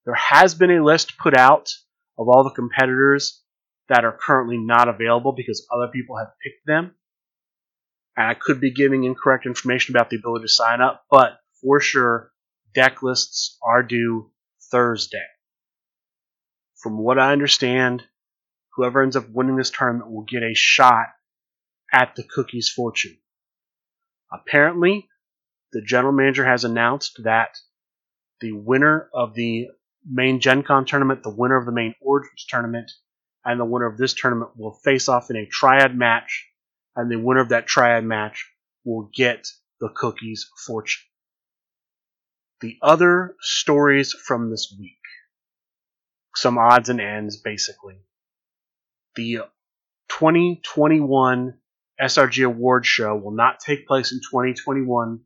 There 0.07 0.17
has 0.17 0.57
been 0.57 0.73
a 0.73 0.85
list 0.85 1.19
put 1.19 1.37
out 1.37 1.71
of 2.19 2.29
all 2.29 2.43
the 2.43 2.51
competitors 2.51 3.41
that 3.89 4.05
are 4.05 4.19
currently 4.21 4.59
not 4.59 4.89
available 4.89 5.35
because 5.37 5.65
other 5.73 5.87
people 5.87 6.19
have 6.19 6.35
picked 6.43 6.67
them. 6.67 6.97
And 8.17 8.27
I 8.27 8.35
could 8.35 8.61
be 8.61 8.73
giving 8.73 9.05
incorrect 9.05 9.47
information 9.47 9.95
about 9.95 10.11
the 10.11 10.17
ability 10.17 10.47
to 10.47 10.49
sign 10.49 10.81
up, 10.81 11.05
but 11.09 11.39
for 11.61 11.79
sure, 11.79 12.33
deck 12.75 13.05
lists 13.05 13.57
are 13.65 13.85
due 13.85 14.33
Thursday. 14.73 15.23
From 16.83 16.99
what 16.99 17.19
I 17.19 17.33
understand, 17.33 18.03
whoever 18.75 19.03
ends 19.03 19.17
up 19.17 19.29
winning 19.29 19.57
this 19.57 19.71
tournament 19.71 20.11
will 20.11 20.25
get 20.25 20.43
a 20.43 20.55
shot 20.55 21.07
at 21.93 22.17
the 22.17 22.25
Cookies 22.25 22.69
fortune. 22.69 23.17
Apparently, 24.33 25.09
the 25.73 25.83
general 25.83 26.13
manager 26.13 26.45
has 26.45 26.65
announced 26.65 27.21
that 27.25 27.57
the 28.41 28.53
winner 28.53 29.09
of 29.15 29.35
the 29.35 29.69
main 30.05 30.41
Gen 30.41 30.63
Con 30.63 30.85
tournament, 30.85 31.23
the 31.23 31.31
winner 31.31 31.57
of 31.57 31.67
the 31.67 31.73
main 31.73 31.95
Origins 32.01 32.47
tournament, 32.49 32.91
and 33.45 33.61
the 33.61 33.65
winner 33.65 33.87
of 33.87 33.99
this 33.99 34.15
tournament 34.15 34.51
will 34.57 34.73
face 34.73 35.09
off 35.09 35.31
in 35.31 35.37
a 35.37 35.47
triad 35.47 35.97
match 35.97 36.49
and 36.97 37.11
the 37.11 37.17
winner 37.17 37.41
of 37.41 37.51
that 37.51 37.67
triad 37.67 38.05
match 38.05 38.51
will 38.85 39.11
get 39.15 39.47
the 39.81 39.89
cookies 39.89 40.51
fortune. 40.67 41.03
The 42.61 42.79
other 42.83 43.35
stories 43.41 44.13
from 44.13 44.51
this 44.51 44.75
week. 44.79 45.02
Some 46.35 46.59
odds 46.59 46.89
and 46.89 47.01
ends, 47.01 47.37
basically. 47.37 47.97
The 49.17 49.41
2021 50.09 51.55
SRG 52.01 52.47
Award 52.47 52.87
Show 52.87 53.17
will 53.17 53.35
not 53.35 53.61
take 53.61 53.87
place 53.87 54.13
in 54.13 54.19
2021. 54.19 55.21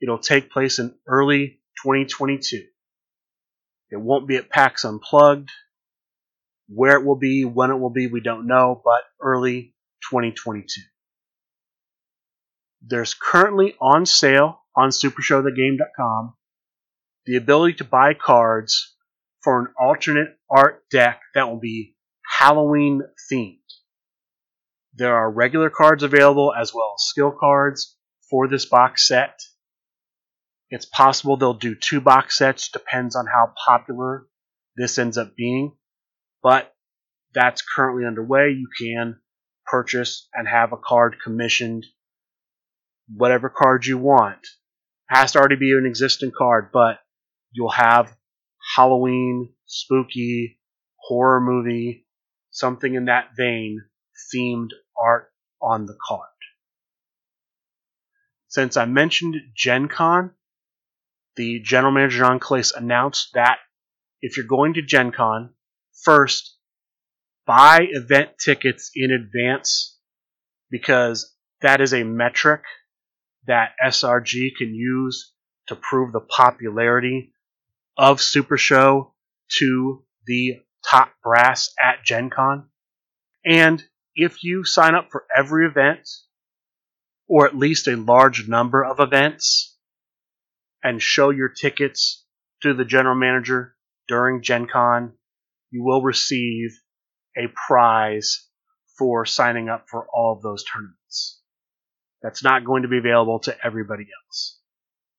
It'll 0.00 0.18
take 0.18 0.50
place 0.50 0.78
in 0.78 0.94
early 1.06 1.60
2022. 1.82 2.64
It 3.90 3.96
won't 3.96 4.26
be 4.26 4.36
at 4.36 4.50
PAX 4.50 4.84
Unplugged. 4.84 5.50
Where 6.68 6.98
it 6.98 7.04
will 7.04 7.16
be, 7.16 7.44
when 7.44 7.70
it 7.70 7.76
will 7.76 7.90
be, 7.90 8.08
we 8.08 8.20
don't 8.20 8.48
know, 8.48 8.80
but 8.84 9.02
early 9.20 9.74
2022. 10.10 10.80
There's 12.82 13.14
currently 13.14 13.74
on 13.80 14.04
sale 14.04 14.60
on 14.74 14.90
supershowthegame.com 14.90 16.34
the 17.24 17.36
ability 17.36 17.74
to 17.74 17.84
buy 17.84 18.14
cards 18.14 18.95
for 19.46 19.60
an 19.60 19.68
alternate 19.78 20.36
art 20.50 20.82
deck 20.90 21.20
that 21.36 21.48
will 21.48 21.60
be 21.60 21.94
Halloween 22.40 23.02
themed. 23.30 23.60
There 24.94 25.14
are 25.14 25.30
regular 25.30 25.70
cards 25.70 26.02
available 26.02 26.52
as 26.52 26.74
well 26.74 26.94
as 26.98 27.06
skill 27.06 27.30
cards 27.30 27.96
for 28.28 28.48
this 28.48 28.64
box 28.66 29.06
set. 29.06 29.40
It's 30.68 30.84
possible 30.84 31.36
they'll 31.36 31.54
do 31.54 31.76
two 31.76 32.00
box 32.00 32.36
sets, 32.36 32.70
depends 32.70 33.14
on 33.14 33.26
how 33.26 33.52
popular 33.64 34.26
this 34.76 34.98
ends 34.98 35.16
up 35.16 35.36
being. 35.36 35.76
But 36.42 36.74
that's 37.32 37.62
currently 37.62 38.04
underway. 38.04 38.48
You 38.50 38.66
can 38.76 39.20
purchase 39.64 40.28
and 40.34 40.48
have 40.48 40.72
a 40.72 40.76
card 40.76 41.18
commissioned, 41.22 41.86
whatever 43.14 43.48
card 43.48 43.86
you 43.86 43.96
want. 43.96 44.40
It 44.42 45.16
has 45.16 45.32
to 45.32 45.38
already 45.38 45.54
be 45.54 45.70
an 45.70 45.86
existing 45.86 46.32
card, 46.36 46.70
but 46.72 46.98
you'll 47.52 47.70
have 47.70 48.12
Halloween, 48.74 49.52
spooky, 49.66 50.58
horror 50.96 51.40
movie, 51.40 52.06
something 52.50 52.94
in 52.94 53.04
that 53.06 53.30
vein, 53.36 53.82
themed 54.34 54.70
art 55.00 55.32
on 55.62 55.86
the 55.86 55.96
card. 56.06 56.28
Since 58.48 58.76
I 58.76 58.86
mentioned 58.86 59.36
Gen 59.54 59.88
Con, 59.88 60.32
the 61.36 61.60
general 61.60 61.92
manager 61.92 62.18
John 62.18 62.40
Clace 62.40 62.72
announced 62.72 63.30
that 63.34 63.58
if 64.22 64.36
you're 64.36 64.46
going 64.46 64.74
to 64.74 64.82
Gen 64.82 65.12
Con, 65.12 65.54
first 66.02 66.56
buy 67.46 67.86
event 67.90 68.30
tickets 68.42 68.90
in 68.94 69.10
advance 69.10 69.98
because 70.70 71.34
that 71.60 71.80
is 71.80 71.92
a 71.92 72.02
metric 72.02 72.62
that 73.46 73.72
SRG 73.84 74.56
can 74.56 74.74
use 74.74 75.32
to 75.68 75.76
prove 75.76 76.12
the 76.12 76.20
popularity 76.20 77.32
of 77.96 78.20
Super 78.20 78.56
Show 78.56 79.14
to 79.58 80.04
the 80.26 80.62
top 80.88 81.10
brass 81.22 81.72
at 81.82 82.04
Gen 82.04 82.30
Con. 82.30 82.68
And 83.44 83.82
if 84.14 84.42
you 84.42 84.64
sign 84.64 84.94
up 84.94 85.08
for 85.10 85.24
every 85.36 85.66
event, 85.66 86.08
or 87.28 87.46
at 87.46 87.56
least 87.56 87.88
a 87.88 87.96
large 87.96 88.48
number 88.48 88.84
of 88.84 89.00
events, 89.00 89.76
and 90.82 91.02
show 91.02 91.30
your 91.30 91.48
tickets 91.48 92.24
to 92.62 92.74
the 92.74 92.84
general 92.84 93.16
manager 93.16 93.74
during 94.08 94.42
Gen 94.42 94.66
Con, 94.66 95.12
you 95.70 95.82
will 95.82 96.02
receive 96.02 96.70
a 97.36 97.48
prize 97.66 98.48
for 98.98 99.26
signing 99.26 99.68
up 99.68 99.86
for 99.88 100.06
all 100.12 100.34
of 100.34 100.42
those 100.42 100.64
tournaments. 100.64 101.42
That's 102.22 102.42
not 102.42 102.64
going 102.64 102.82
to 102.82 102.88
be 102.88 102.98
available 102.98 103.40
to 103.40 103.56
everybody 103.64 104.04
else. 104.04 104.55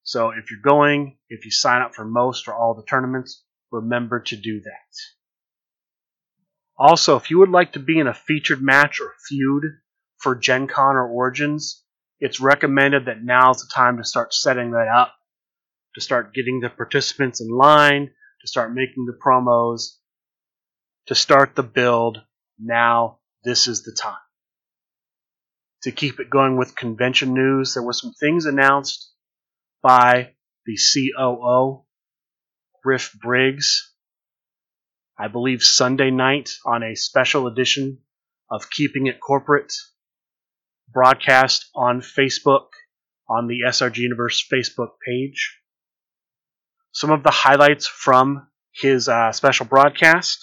So 0.07 0.29
if 0.29 0.49
you're 0.49 0.61
going, 0.63 1.17
if 1.27 1.43
you 1.43 1.51
sign 1.51 1.81
up 1.81 1.93
for 1.93 2.05
most 2.05 2.47
or 2.47 2.55
all 2.55 2.73
the 2.73 2.85
tournaments, 2.89 3.43
remember 3.73 4.21
to 4.21 4.37
do 4.37 4.61
that. 4.61 4.95
Also, 6.79 7.17
if 7.17 7.29
you 7.29 7.39
would 7.39 7.49
like 7.49 7.73
to 7.73 7.79
be 7.79 7.99
in 7.99 8.07
a 8.07 8.13
featured 8.13 8.61
match 8.61 9.01
or 9.01 9.11
feud 9.27 9.63
for 10.15 10.33
Gen 10.33 10.67
Con 10.67 10.95
or 10.95 11.09
Origins, 11.09 11.83
it's 12.21 12.39
recommended 12.39 13.07
that 13.07 13.21
now's 13.21 13.59
the 13.59 13.69
time 13.75 13.97
to 13.97 14.05
start 14.05 14.33
setting 14.33 14.71
that 14.71 14.87
up, 14.87 15.13
to 15.95 15.99
start 15.99 16.33
getting 16.33 16.61
the 16.61 16.69
participants 16.69 17.41
in 17.41 17.49
line, 17.49 18.09
to 18.39 18.47
start 18.47 18.73
making 18.73 19.07
the 19.07 19.19
promos, 19.21 19.97
to 21.07 21.15
start 21.15 21.53
the 21.53 21.63
build. 21.63 22.21
Now, 22.57 23.19
this 23.43 23.67
is 23.67 23.83
the 23.83 23.91
time. 23.91 24.15
To 25.83 25.91
keep 25.91 26.21
it 26.21 26.29
going 26.29 26.55
with 26.55 26.77
convention 26.77 27.33
news, 27.33 27.73
there 27.73 27.83
were 27.83 27.91
some 27.91 28.13
things 28.13 28.45
announced 28.45 29.11
by 29.81 30.33
the 30.65 30.77
COO, 30.77 31.85
Griff 32.83 33.11
Briggs, 33.21 33.93
I 35.17 35.27
believe 35.27 35.63
Sunday 35.63 36.11
night 36.11 36.51
on 36.65 36.83
a 36.83 36.95
special 36.95 37.47
edition 37.47 37.99
of 38.49 38.69
Keeping 38.69 39.07
It 39.07 39.19
Corporate, 39.19 39.73
broadcast 40.91 41.69
on 41.75 42.01
Facebook 42.01 42.67
on 43.29 43.47
the 43.47 43.61
SRG 43.67 43.97
Universe 43.97 44.45
Facebook 44.51 44.91
page. 45.05 45.59
Some 46.91 47.11
of 47.11 47.23
the 47.23 47.31
highlights 47.31 47.87
from 47.87 48.47
his 48.73 49.09
uh, 49.09 49.31
special 49.31 49.65
broadcast. 49.65 50.39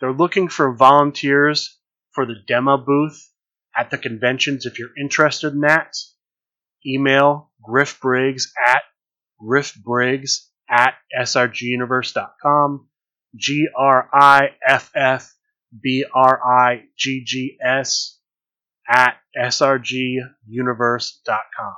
They're 0.00 0.12
looking 0.12 0.48
for 0.48 0.74
volunteers 0.74 1.78
for 2.12 2.26
the 2.26 2.36
demo 2.46 2.76
booth 2.76 3.30
at 3.76 3.90
the 3.90 3.98
conventions 3.98 4.66
if 4.66 4.78
you're 4.78 4.96
interested 5.00 5.52
in 5.52 5.60
that 5.60 5.96
email 6.86 7.51
Griff 7.62 8.00
Briggs 8.00 8.52
at 8.66 8.82
Griff 9.38 9.74
Briggs 9.74 10.50
at 10.68 10.94
srguniverse.com. 11.18 12.88
G 13.36 13.68
R 13.76 14.08
I 14.12 14.50
F 14.66 14.90
F 14.94 15.32
B 15.82 16.04
R 16.14 16.40
I 16.44 16.84
G 16.98 17.24
G 17.24 17.56
S 17.64 18.18
at 18.88 19.16
srguniverse.com. 19.36 21.74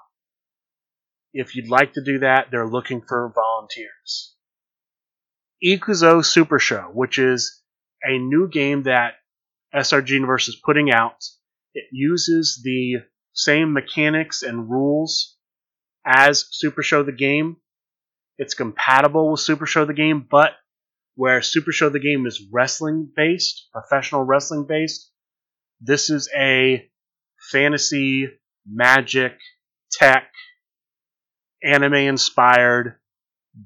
If 1.33 1.57
you'd 1.57 1.69
like 1.69 1.95
to 1.95 2.05
do 2.05 2.21
that, 2.21 2.49
they're 2.51 2.69
looking 2.69 3.03
for 3.03 3.33
volunteers. 3.35 4.35
Ikuzo 5.65 6.25
Super 6.25 6.59
Show, 6.59 6.91
which 6.93 7.19
is 7.19 7.63
a 8.03 8.19
new 8.19 8.49
game 8.49 8.85
that 8.85 9.15
SRG 9.75 10.11
Universe 10.11 10.49
is 10.49 10.61
putting 10.65 10.93
out. 10.93 11.25
It 11.75 11.87
uses 11.91 12.61
the 12.63 13.03
same 13.33 13.73
mechanics 13.73 14.43
and 14.43 14.71
rules 14.71 15.34
as 16.05 16.47
Super 16.51 16.83
Show 16.83 17.03
the 17.03 17.13
game. 17.13 17.57
It's 18.39 18.55
compatible 18.55 19.31
with 19.31 19.41
Super 19.41 19.67
Show 19.67 19.85
the 19.85 19.95
game, 19.95 20.27
but 20.29 20.53
where 21.15 21.43
Super 21.43 21.73
Show 21.73 21.89
the 21.89 22.01
game 22.01 22.27
is 22.27 22.47
wrestling 22.53 23.11
based, 23.15 23.69
professional 23.73 24.23
wrestling 24.23 24.67
based, 24.67 25.11
this 25.81 26.11
is 26.11 26.29
a 26.37 26.89
fantasy, 27.51 28.29
magic, 28.67 29.39
tech, 29.93 30.31
anime 31.63 31.95
inspired 31.95 32.97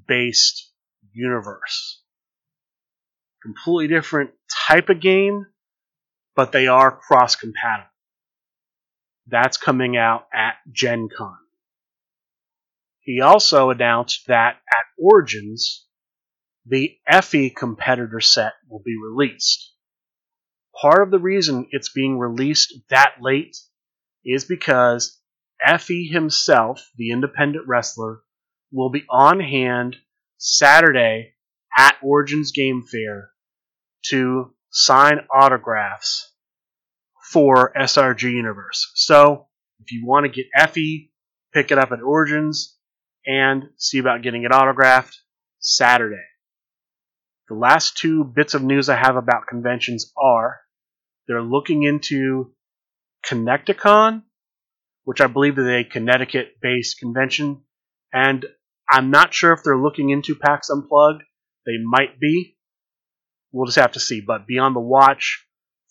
based 0.07 0.71
universe. 1.13 2.01
Completely 3.41 3.87
different 3.87 4.31
type 4.67 4.89
of 4.89 4.99
game, 4.99 5.45
but 6.35 6.51
they 6.51 6.67
are 6.67 6.91
cross 6.91 7.35
compatible. 7.35 7.89
That's 9.27 9.57
coming 9.57 9.97
out 9.97 10.27
at 10.33 10.55
Gen 10.71 11.09
Con. 11.15 11.37
He 13.09 13.21
also 13.21 13.71
announced 13.71 14.27
that 14.27 14.61
at 14.69 14.85
Origins, 14.95 15.87
the 16.63 16.95
Effy 17.11 17.49
competitor 17.49 18.19
set 18.19 18.53
will 18.69 18.83
be 18.85 18.95
released. 19.03 19.73
Part 20.79 21.01
of 21.01 21.09
the 21.09 21.17
reason 21.17 21.69
it's 21.71 21.89
being 21.89 22.19
released 22.19 22.71
that 22.91 23.15
late 23.19 23.57
is 24.23 24.45
because 24.45 25.19
Effy 25.67 26.07
himself, 26.07 26.87
the 26.97 27.09
independent 27.09 27.67
wrestler, 27.67 28.21
will 28.71 28.91
be 28.91 29.07
on 29.09 29.39
hand 29.39 29.95
Saturday 30.37 31.33
at 31.75 31.97
Origins 32.03 32.51
Game 32.51 32.83
Fair 32.83 33.31
to 34.09 34.53
sign 34.69 35.25
autographs 35.33 36.31
for 37.31 37.73
SRG 37.73 38.31
Universe. 38.31 38.91
So, 38.93 39.47
if 39.79 39.91
you 39.91 40.05
want 40.05 40.25
to 40.25 40.29
get 40.31 40.45
Effy, 40.55 41.09
pick 41.51 41.71
it 41.71 41.79
up 41.79 41.91
at 41.91 42.03
Origins 42.03 42.75
and 43.25 43.69
see 43.77 43.99
about 43.99 44.21
getting 44.21 44.43
it 44.43 44.53
autographed 44.53 45.17
Saturday. 45.59 46.23
The 47.49 47.55
last 47.55 47.97
two 47.97 48.23
bits 48.23 48.53
of 48.53 48.63
news 48.63 48.89
I 48.89 48.95
have 48.95 49.15
about 49.15 49.47
conventions 49.47 50.11
are 50.17 50.59
they're 51.27 51.41
looking 51.41 51.83
into 51.83 52.53
Connecticon, 53.25 54.23
which 55.03 55.21
I 55.21 55.27
believe 55.27 55.57
is 55.57 55.67
a 55.67 55.83
Connecticut 55.83 56.55
based 56.61 56.99
convention, 56.99 57.61
and 58.13 58.45
I'm 58.89 59.11
not 59.11 59.33
sure 59.33 59.53
if 59.53 59.63
they're 59.63 59.77
looking 59.77 60.09
into 60.09 60.35
PAX 60.35 60.69
Unplugged. 60.69 61.23
They 61.65 61.77
might 61.83 62.19
be. 62.19 62.57
We'll 63.51 63.65
just 63.65 63.77
have 63.77 63.93
to 63.93 63.99
see, 63.99 64.21
but 64.21 64.47
be 64.47 64.57
on 64.57 64.73
the 64.73 64.79
watch 64.79 65.45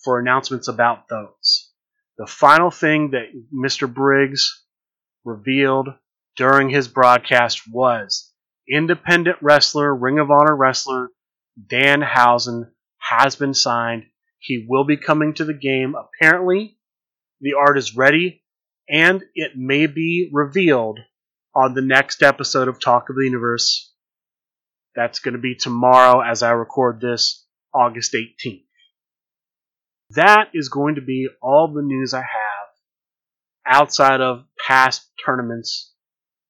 for 0.05 0.19
announcements 0.19 0.69
about 0.69 1.09
those. 1.09 1.71
The 2.17 2.27
final 2.27 2.71
thing 2.71 3.13
that 3.13 3.27
Mr. 3.55 3.93
Briggs 3.93 4.65
revealed 5.25 5.89
during 6.39 6.71
his 6.71 6.87
broadcast 6.87 7.63
was 7.69 8.33
independent 8.71 9.37
wrestler, 9.43 9.95
Ring 9.95 10.21
of 10.21 10.31
Honor 10.31 10.55
wrestler 10.55 11.11
Dan 11.69 12.01
Danhausen 12.01 12.71
has 12.99 13.35
been 13.35 13.55
signed. 13.55 14.05
He 14.39 14.65
will 14.69 14.85
be 14.85 14.97
coming 14.97 15.35
to 15.35 15.45
the 15.45 15.55
game. 15.55 15.97
Apparently, 15.97 16.79
the 17.41 17.55
art 17.55 17.77
is 17.77 17.97
ready, 17.97 18.45
and 18.89 19.25
it 19.35 19.53
may 19.57 19.87
be 19.87 20.31
revealed 20.33 21.01
on 21.57 21.75
the 21.75 21.83
next 21.83 22.23
episode 22.23 22.69
of 22.69 22.79
Talk 22.79 23.11
of 23.11 23.17
the 23.17 23.25
Universe. 23.25 23.93
That's 24.95 25.19
going 25.19 25.35
to 25.35 25.41
be 25.41 25.57
tomorrow 25.57 26.21
as 26.21 26.45
I 26.45 26.51
record 26.51 27.01
this, 27.01 27.45
August 27.75 28.15
18th. 28.15 28.65
That 30.11 30.51
is 30.55 30.69
going 30.69 30.95
to 30.95 31.01
be 31.01 31.29
all 31.43 31.73
the 31.75 31.83
news 31.83 32.15
I 32.15 32.21
have 32.21 32.69
outside 33.67 34.21
of 34.21 34.45
past 34.65 35.11
tournaments 35.25 35.93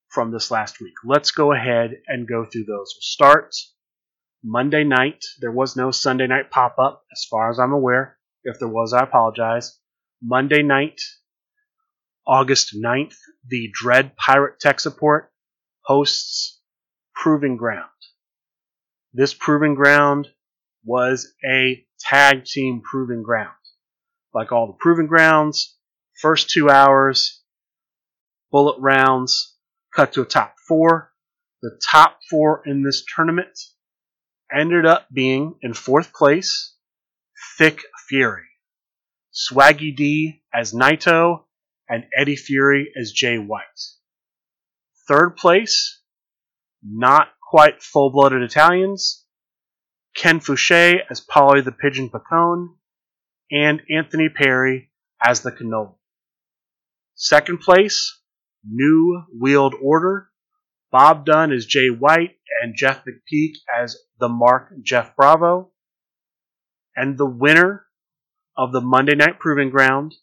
from 0.08 0.30
this 0.30 0.50
last 0.50 0.80
week. 0.80 0.94
Let's 1.04 1.30
go 1.30 1.52
ahead 1.52 1.96
and 2.06 2.28
go 2.28 2.44
through 2.44 2.64
those. 2.64 2.94
We'll 2.94 3.02
start 3.02 3.54
Monday 4.42 4.84
night. 4.84 5.24
There 5.40 5.52
was 5.52 5.76
no 5.76 5.90
Sunday 5.90 6.26
night 6.26 6.50
pop 6.50 6.78
up, 6.78 7.04
as 7.12 7.26
far 7.30 7.50
as 7.50 7.58
I'm 7.58 7.72
aware. 7.72 8.18
If 8.44 8.58
there 8.58 8.68
was, 8.68 8.92
I 8.92 9.02
apologize. 9.02 9.78
Monday 10.22 10.62
night, 10.62 11.00
August 12.26 12.74
9th, 12.74 13.16
the 13.46 13.70
Dread 13.72 14.16
Pirate 14.16 14.60
Tech 14.60 14.80
Support 14.80 15.30
hosts 15.82 16.60
Proving 17.14 17.56
Ground. 17.56 17.88
This 19.12 19.34
Proving 19.34 19.74
Ground 19.74 20.28
was 20.84 21.32
a 21.44 21.84
tag 22.00 22.44
team 22.44 22.82
Proving 22.82 23.22
Ground. 23.22 23.54
Like 24.34 24.52
all 24.52 24.66
the 24.66 24.78
Proving 24.78 25.06
Grounds, 25.06 25.76
first 26.20 26.50
two 26.50 26.68
hours, 26.70 27.42
bullet 28.50 28.78
rounds, 28.80 29.56
cut 29.98 30.12
to 30.12 30.22
a 30.22 30.26
top 30.26 30.54
four. 30.68 31.12
The 31.60 31.76
top 31.90 32.20
four 32.30 32.62
in 32.64 32.84
this 32.84 33.04
tournament 33.16 33.58
ended 34.56 34.86
up 34.86 35.08
being 35.12 35.56
in 35.60 35.74
fourth 35.74 36.12
place, 36.12 36.76
Thick 37.56 37.80
Fury. 38.08 38.46
Swaggy 39.34 39.96
D 39.96 40.44
as 40.54 40.72
Naito, 40.72 41.42
and 41.88 42.04
Eddie 42.16 42.36
Fury 42.36 42.92
as 42.96 43.10
Jay 43.10 43.38
White. 43.38 43.64
Third 45.08 45.36
place, 45.36 46.00
not 46.80 47.28
quite 47.50 47.82
full 47.82 48.12
blooded 48.12 48.42
Italians, 48.42 49.24
Ken 50.14 50.38
Fouché 50.38 51.00
as 51.10 51.20
Polly 51.20 51.60
the 51.60 51.72
Pigeon 51.72 52.08
Picone, 52.08 52.68
and 53.50 53.82
Anthony 53.90 54.28
Perry 54.28 54.92
as 55.20 55.40
the 55.40 55.50
Cannoli. 55.50 55.94
Second 57.16 57.58
place, 57.58 58.17
New 58.70 59.22
Wheeled 59.38 59.74
Order, 59.82 60.28
Bob 60.90 61.26
Dunn 61.26 61.52
as 61.52 61.66
Jay 61.66 61.88
White, 61.88 62.36
and 62.62 62.74
Jeff 62.76 63.04
McPeak 63.04 63.52
as 63.74 63.96
the 64.18 64.28
Mark 64.28 64.72
Jeff 64.82 65.14
Bravo. 65.16 65.70
And 66.96 67.16
the 67.16 67.26
winner 67.26 67.86
of 68.56 68.72
the 68.72 68.80
Monday 68.80 69.14
Night 69.14 69.38
Proving 69.38 69.70
Ground, 69.70 70.14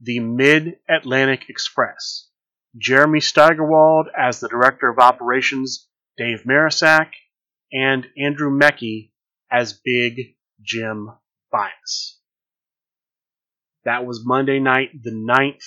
the 0.00 0.20
Mid 0.20 0.78
Atlantic 0.88 1.46
Express. 1.48 2.28
Jeremy 2.76 3.20
Steigerwald 3.20 4.08
as 4.16 4.40
the 4.40 4.48
Director 4.48 4.88
of 4.88 4.98
Operations, 4.98 5.88
Dave 6.18 6.44
Marisak, 6.44 7.10
and 7.72 8.06
Andrew 8.16 8.50
Meckie 8.50 9.12
as 9.50 9.72
Big 9.72 10.36
Jim 10.60 11.10
Bias. 11.50 12.20
That 13.84 14.04
was 14.04 14.24
Monday 14.24 14.60
night, 14.60 14.90
the 15.02 15.12
9th. 15.12 15.64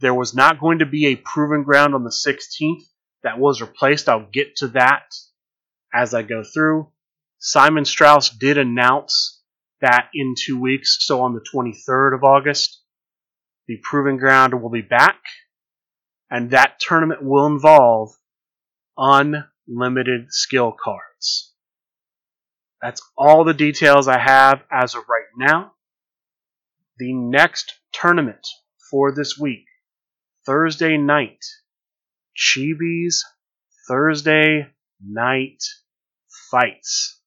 There 0.00 0.14
was 0.14 0.34
not 0.34 0.60
going 0.60 0.78
to 0.78 0.86
be 0.86 1.06
a 1.06 1.16
proven 1.16 1.64
ground 1.64 1.94
on 1.94 2.04
the 2.04 2.10
16th. 2.10 2.84
That 3.24 3.38
was 3.38 3.60
replaced. 3.60 4.08
I'll 4.08 4.28
get 4.32 4.56
to 4.56 4.68
that 4.68 5.12
as 5.92 6.14
I 6.14 6.22
go 6.22 6.42
through. 6.44 6.88
Simon 7.38 7.84
Strauss 7.84 8.30
did 8.30 8.58
announce 8.58 9.42
that 9.80 10.08
in 10.14 10.34
two 10.36 10.60
weeks, 10.60 10.98
so 11.00 11.22
on 11.22 11.34
the 11.34 11.44
23rd 11.54 12.14
of 12.14 12.24
August, 12.24 12.82
the 13.66 13.76
proven 13.82 14.16
Ground 14.16 14.60
will 14.60 14.70
be 14.70 14.82
back, 14.82 15.20
and 16.30 16.50
that 16.50 16.80
tournament 16.80 17.22
will 17.22 17.46
involve 17.46 18.10
unlimited 18.96 20.32
skill 20.32 20.72
cards. 20.72 21.52
That's 22.82 23.02
all 23.16 23.44
the 23.44 23.54
details 23.54 24.08
I 24.08 24.18
have 24.18 24.62
as 24.70 24.94
of 24.94 25.08
right 25.08 25.26
now. 25.36 25.72
The 26.98 27.12
next 27.12 27.74
tournament 27.92 28.46
for 28.90 29.12
this 29.12 29.38
week, 29.38 29.66
Thursday 30.48 30.96
night, 30.96 31.44
Chibi's 32.34 33.22
Thursday 33.86 34.66
night 34.98 35.62
fights. 36.50 37.20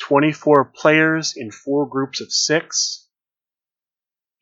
24 0.00 0.72
players 0.74 1.34
in 1.36 1.52
four 1.52 1.88
groups 1.88 2.20
of 2.20 2.32
six, 2.32 3.08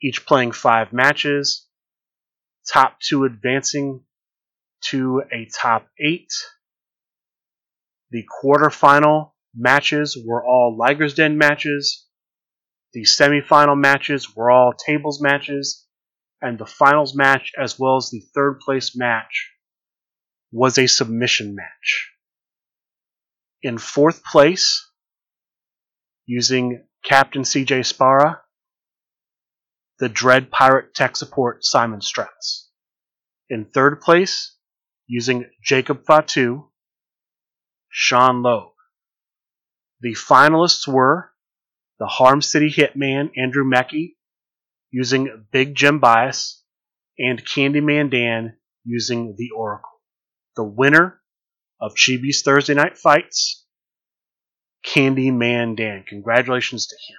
each 0.02 0.24
playing 0.24 0.52
five 0.52 0.94
matches, 0.94 1.68
top 2.72 2.96
two 2.98 3.24
advancing 3.24 4.00
to 4.88 5.22
a 5.30 5.46
top 5.54 5.86
eight. 6.00 6.32
The 8.10 8.24
quarterfinal 8.42 9.32
matches 9.54 10.16
were 10.26 10.42
all 10.42 10.78
Liger's 10.78 11.12
Den 11.12 11.36
matches. 11.36 12.06
The 12.94 13.02
semifinal 13.02 13.78
matches 13.78 14.34
were 14.34 14.50
all 14.50 14.72
tables 14.72 15.20
matches. 15.20 15.83
And 16.44 16.58
the 16.58 16.66
finals 16.66 17.16
match, 17.16 17.52
as 17.58 17.78
well 17.78 17.96
as 17.96 18.10
the 18.10 18.20
third 18.34 18.60
place 18.60 18.94
match, 18.94 19.50
was 20.52 20.76
a 20.76 20.86
submission 20.86 21.54
match. 21.54 22.10
In 23.62 23.78
fourth 23.78 24.22
place, 24.22 24.86
using 26.26 26.84
Captain 27.02 27.44
CJ 27.44 27.80
Spara, 27.90 28.40
the 29.98 30.10
Dread 30.10 30.50
Pirate 30.50 30.92
Tech 30.92 31.16
Support 31.16 31.64
Simon 31.64 32.02
Strauss. 32.02 32.70
In 33.48 33.64
third 33.64 34.02
place, 34.02 34.54
using 35.06 35.48
Jacob 35.62 36.04
Fatu, 36.04 36.68
Sean 37.88 38.42
Loeb. 38.42 38.72
The 40.02 40.12
finalists 40.12 40.86
were 40.86 41.30
the 41.98 42.06
Harm 42.06 42.42
City 42.42 42.68
Hitman 42.68 43.30
Andrew 43.34 43.64
Meckie 43.64 44.18
using 44.94 45.44
Big 45.50 45.74
Jim 45.74 45.98
Bias 45.98 46.62
and 47.18 47.44
Candyman 47.44 48.12
Dan 48.12 48.56
using 48.84 49.34
the 49.36 49.50
Oracle. 49.50 49.90
The 50.54 50.62
winner 50.62 51.20
of 51.80 51.96
Chibi's 51.96 52.42
Thursday 52.42 52.74
Night 52.74 52.96
Fights, 52.96 53.66
Candyman 54.86 55.76
Dan. 55.76 56.04
Congratulations 56.08 56.86
to 56.86 56.94
him. 56.94 57.18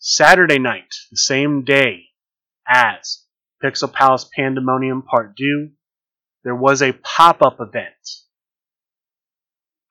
Saturday 0.00 0.58
night, 0.58 0.92
the 1.12 1.16
same 1.16 1.64
day 1.64 2.06
as 2.68 3.22
Pixel 3.62 3.92
Palace 3.92 4.28
Pandemonium 4.36 5.02
Part 5.02 5.36
2, 5.36 5.70
there 6.42 6.56
was 6.56 6.82
a 6.82 6.92
pop 6.92 7.40
up 7.40 7.60
event. 7.60 7.94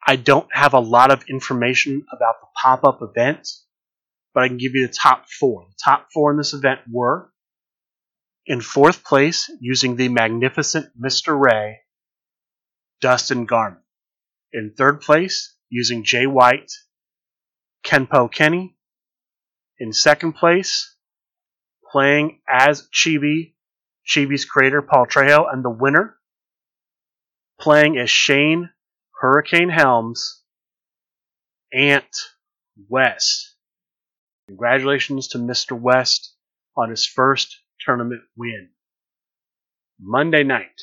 I 0.05 0.17
don't 0.17 0.49
have 0.51 0.73
a 0.73 0.79
lot 0.79 1.11
of 1.11 1.23
information 1.29 2.05
about 2.13 2.35
the 2.41 2.47
pop 2.61 2.83
up 2.83 2.99
event, 3.01 3.47
but 4.37 4.43
I 4.43 4.49
can 4.49 4.57
give 4.57 4.75
you 4.75 4.85
the 4.85 4.93
top 4.93 5.27
four. 5.27 5.65
The 5.67 5.75
top 5.83 6.09
four 6.13 6.29
in 6.29 6.37
this 6.37 6.53
event 6.53 6.81
were 6.91 7.33
in 8.45 8.61
fourth 8.61 9.03
place, 9.03 9.49
using 9.59 9.95
the 9.95 10.09
magnificent 10.09 10.89
Mr. 10.95 11.35
Ray, 11.35 11.79
Dustin 13.01 13.47
Garman. 13.47 13.81
In 14.53 14.75
third 14.77 15.01
place, 15.01 15.55
using 15.69 16.03
Jay 16.03 16.27
White, 16.27 16.71
Kenpo 17.83 18.31
Kenny. 18.31 18.77
In 19.79 19.91
second 19.91 20.33
place, 20.33 20.95
playing 21.91 22.39
as 22.47 22.87
Chibi, 22.93 23.55
Chibi's 24.07 24.45
creator 24.45 24.83
Paul 24.83 25.07
Trejo, 25.07 25.51
and 25.51 25.65
the 25.65 25.71
winner, 25.71 26.15
playing 27.59 27.97
as 27.97 28.11
Shane 28.11 28.69
Hurricane 29.19 29.69
Helms, 29.69 30.43
Ant 31.73 32.15
West. 32.87 33.56
Congratulations 34.47 35.27
to 35.29 35.39
Mr. 35.39 35.77
West 35.77 36.33
on 36.77 36.89
his 36.89 37.05
first 37.05 37.59
tournament 37.81 38.21
win. 38.37 38.69
Monday 39.99 40.43
night, 40.43 40.79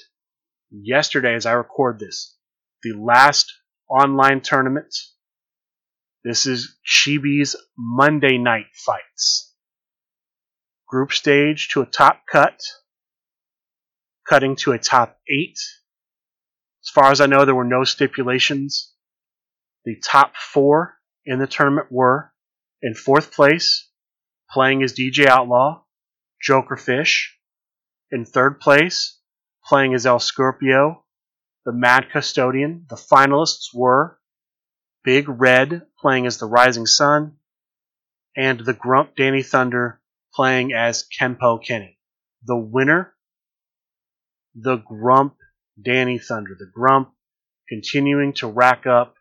yesterday 0.70 1.35
as 1.35 1.46
I 1.46 1.53
record 1.53 1.98
this, 1.98 2.37
the 2.83 2.92
last 2.92 3.50
online 3.88 4.42
tournament. 4.42 4.94
This 6.24 6.44
is 6.44 6.77
Chibi's 6.87 7.57
Monday 7.79 8.37
night 8.37 8.66
fights. 8.74 9.55
Group 10.87 11.12
stage 11.12 11.68
to 11.68 11.81
a 11.81 11.87
top 11.87 12.22
cut, 12.31 12.61
cutting 14.29 14.57
to 14.57 14.72
a 14.72 14.79
top 14.79 15.18
eight. 15.27 15.59
As 16.83 16.90
far 16.92 17.11
as 17.11 17.22
I 17.22 17.27
know, 17.27 17.46
there 17.46 17.55
were 17.55 17.64
no 17.64 17.85
stipulations. 17.85 18.92
The 19.87 19.96
top 20.05 20.37
four 20.37 20.96
in 21.24 21.38
the 21.38 21.46
tournament 21.46 21.90
were 21.90 22.34
in 22.85 22.94
fourth 22.94 23.33
place, 23.33 23.88
playing 24.51 24.83
as 24.83 24.92
DJ 24.92 25.27
Outlaw, 25.27 25.83
Jokerfish. 26.47 27.31
In 28.11 28.27
third 28.27 28.61
place, 28.61 29.18
playing 29.64 29.94
as 29.94 30.05
El 30.05 30.20
Scorpio, 30.20 31.03
the 31.64 31.73
Mad 31.73 32.11
Custodian. 32.12 32.85
The 32.88 32.97
finalists 32.97 33.75
were 33.75 34.20
Big 35.03 35.27
Red 35.29 35.83
playing 35.99 36.27
as 36.27 36.37
the 36.37 36.47
Rising 36.47 36.85
Sun, 36.85 37.37
and 38.37 38.61
the 38.61 38.75
Grump 38.75 39.16
Danny 39.16 39.42
Thunder 39.42 40.01
playing 40.35 40.75
as 40.75 41.09
Kenpo 41.09 41.64
Kenny. 41.64 41.99
The 42.44 42.57
winner, 42.57 43.14
the 44.55 44.77
Grump 44.77 45.37
Danny 45.83 46.18
Thunder. 46.18 46.55
The 46.59 46.70
Grump 46.73 47.14
continuing 47.66 48.35
to 48.35 48.47
rack 48.47 48.87
up 48.87 49.14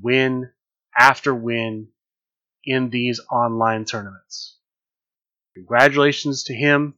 win 0.00 0.50
after 0.96 1.34
win 1.34 1.88
in 2.64 2.90
these 2.90 3.20
online 3.30 3.84
tournaments. 3.84 4.58
Congratulations 5.54 6.44
to 6.44 6.54
him. 6.54 6.94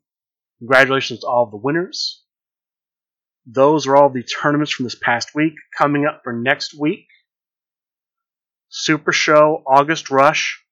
Congratulations 0.59 1.20
to 1.20 1.27
all 1.27 1.46
the 1.46 1.57
winners. 1.57 2.22
Those 3.46 3.87
are 3.87 3.96
all 3.96 4.11
the 4.11 4.22
tournaments 4.22 4.72
from 4.72 4.85
this 4.85 4.94
past 4.94 5.35
week. 5.35 5.55
Coming 5.77 6.07
up 6.07 6.20
for 6.22 6.33
next 6.33 6.79
week, 6.79 7.09
Super 8.68 9.12
Show 9.12 9.62
August 9.66 10.11
Rush, 10.11 10.64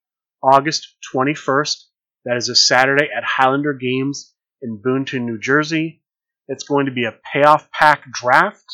August 0.43 0.95
21st. 1.13 1.85
That 2.25 2.37
is 2.37 2.49
a 2.49 2.55
Saturday 2.55 3.09
at 3.15 3.25
Highlander 3.25 3.75
Games 3.75 4.33
in 4.63 4.81
Boonton, 4.81 5.23
New 5.23 5.39
Jersey. 5.39 6.03
It's 6.49 6.65
going 6.65 6.87
to 6.87 6.93
be 6.93 7.05
a 7.05 7.19
payoff 7.33 7.71
pack 7.73 8.11
draft. 8.11 8.65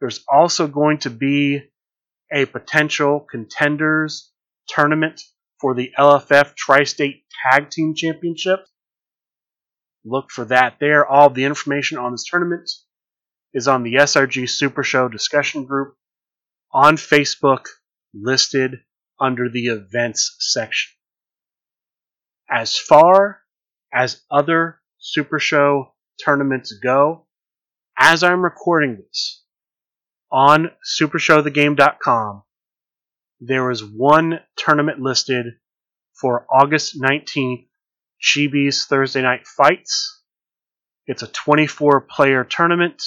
There's 0.00 0.24
also 0.28 0.66
going 0.66 0.98
to 0.98 1.10
be 1.10 1.62
a 2.32 2.46
potential 2.46 3.26
contenders 3.30 4.31
tournament 4.68 5.20
for 5.60 5.74
the 5.74 5.92
LFF 5.98 6.54
Tri 6.54 6.84
State 6.84 7.24
Tag 7.42 7.70
Team 7.70 7.94
Championship. 7.94 8.60
Look 10.04 10.30
for 10.30 10.44
that 10.46 10.78
there. 10.80 11.06
All 11.06 11.30
the 11.30 11.44
information 11.44 11.98
on 11.98 12.12
this 12.12 12.24
tournament 12.24 12.68
is 13.54 13.68
on 13.68 13.82
the 13.82 13.94
SRG 13.94 14.48
Super 14.48 14.82
Show 14.82 15.08
discussion 15.08 15.64
group 15.64 15.94
on 16.72 16.96
Facebook, 16.96 17.66
listed 18.14 18.80
under 19.20 19.48
the 19.48 19.66
events 19.66 20.36
section. 20.40 20.92
As 22.50 22.76
far 22.76 23.42
as 23.92 24.22
other 24.30 24.80
Super 24.98 25.38
Show 25.38 25.94
tournaments 26.24 26.72
go, 26.82 27.26
as 27.96 28.22
I'm 28.22 28.42
recording 28.42 28.96
this, 28.96 29.44
on 30.30 30.70
supershowthegame.com, 30.98 32.42
there 33.44 33.72
is 33.72 33.82
one 33.84 34.38
tournament 34.56 35.00
listed 35.00 35.46
for 36.14 36.46
August 36.48 37.00
19th, 37.00 37.66
Chibi's 38.22 38.86
Thursday 38.86 39.20
Night 39.20 39.48
Fights. 39.48 40.22
It's 41.08 41.24
a 41.24 41.26
24 41.26 42.02
player 42.02 42.44
tournament, 42.44 43.02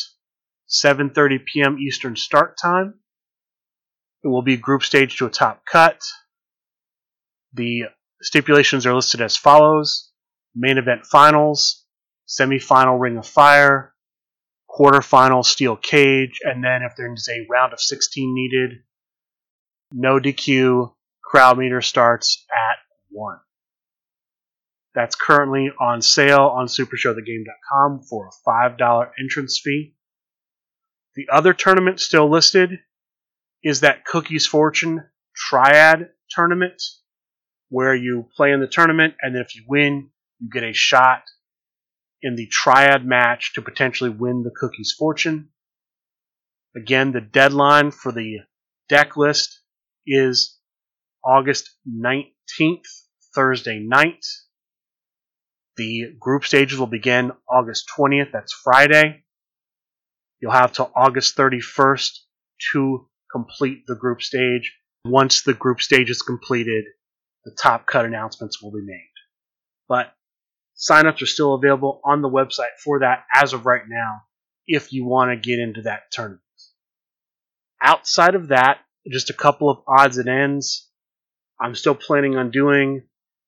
7:30 0.69 1.45
p.m. 1.45 1.79
Eastern 1.79 2.17
start 2.17 2.57
time. 2.61 2.95
It 4.25 4.27
will 4.27 4.41
be 4.41 4.57
group 4.57 4.83
stage 4.83 5.17
to 5.17 5.25
a 5.25 5.29
top 5.29 5.63
cut. 5.65 6.01
The 7.53 7.83
stipulations 8.21 8.85
are 8.85 8.93
listed 8.93 9.21
as 9.21 9.37
follows: 9.37 10.11
main 10.53 10.77
event 10.77 11.05
finals, 11.05 11.85
semifinal 12.27 12.99
Ring 12.99 13.15
of 13.15 13.25
Fire, 13.25 13.93
quarterfinal 14.69 15.45
steel 15.45 15.77
cage, 15.77 16.41
and 16.43 16.61
then 16.61 16.81
if 16.83 16.97
there's 16.97 17.29
a 17.29 17.47
round 17.49 17.71
of 17.71 17.79
16 17.79 18.35
needed, 18.35 18.83
no 19.91 20.19
DQ, 20.19 20.93
crowd 21.23 21.57
meter 21.57 21.81
starts 21.81 22.45
at 22.51 22.77
1. 23.11 23.37
That's 24.93 25.15
currently 25.15 25.71
on 25.79 26.01
sale 26.01 26.53
on 26.55 26.67
supershowthegame.com 26.67 28.03
for 28.09 28.27
a 28.27 28.49
$5 28.49 29.09
entrance 29.19 29.59
fee. 29.63 29.93
The 31.15 31.27
other 31.31 31.53
tournament 31.53 31.99
still 31.99 32.29
listed 32.29 32.79
is 33.63 33.81
that 33.81 34.05
Cookies 34.05 34.47
Fortune 34.47 35.03
Triad 35.35 36.09
tournament, 36.29 36.81
where 37.69 37.95
you 37.95 38.29
play 38.35 38.51
in 38.51 38.61
the 38.61 38.67
tournament, 38.67 39.15
and 39.21 39.35
then 39.35 39.41
if 39.41 39.55
you 39.55 39.63
win, 39.67 40.09
you 40.39 40.49
get 40.49 40.63
a 40.63 40.73
shot 40.73 41.23
in 42.21 42.35
the 42.35 42.47
Triad 42.47 43.05
match 43.05 43.53
to 43.53 43.61
potentially 43.61 44.09
win 44.09 44.43
the 44.43 44.51
Cookies 44.55 44.95
Fortune. 44.97 45.49
Again, 46.75 47.11
the 47.11 47.21
deadline 47.21 47.91
for 47.91 48.11
the 48.11 48.39
deck 48.87 49.17
list 49.17 49.61
is 50.05 50.57
August 51.23 51.71
19th, 51.89 52.85
Thursday 53.33 53.79
night. 53.79 54.25
The 55.77 56.15
group 56.19 56.45
stages 56.45 56.79
will 56.79 56.87
begin 56.87 57.31
August 57.49 57.89
20th, 57.97 58.31
that's 58.31 58.53
Friday. 58.53 59.23
You'll 60.39 60.51
have 60.51 60.71
till 60.71 60.91
August 60.95 61.35
31st 61.35 62.19
to 62.71 63.07
complete 63.31 63.83
the 63.87 63.95
group 63.95 64.21
stage. 64.21 64.77
Once 65.03 65.41
the 65.41 65.53
group 65.53 65.81
stage 65.81 66.09
is 66.09 66.21
completed, 66.21 66.85
the 67.43 67.55
top 67.61 67.85
cut 67.85 68.05
announcements 68.05 68.61
will 68.61 68.71
be 68.71 68.81
made. 68.83 69.11
But 69.87 70.13
signups 70.77 71.21
are 71.21 71.27
still 71.27 71.53
available 71.53 72.01
on 72.03 72.21
the 72.21 72.29
website 72.29 72.77
for 72.83 72.99
that 72.99 73.25
as 73.33 73.53
of 73.53 73.65
right 73.65 73.83
now 73.87 74.21
if 74.67 74.91
you 74.93 75.05
want 75.05 75.31
to 75.31 75.49
get 75.49 75.59
into 75.59 75.83
that 75.83 76.11
tournament. 76.11 76.41
Outside 77.81 78.35
of 78.35 78.47
that, 78.47 78.79
just 79.11 79.29
a 79.29 79.33
couple 79.33 79.69
of 79.69 79.79
odds 79.87 80.17
and 80.17 80.29
ends. 80.29 80.89
I'm 81.59 81.75
still 81.75 81.95
planning 81.95 82.35
on 82.35 82.51
doing 82.51 83.03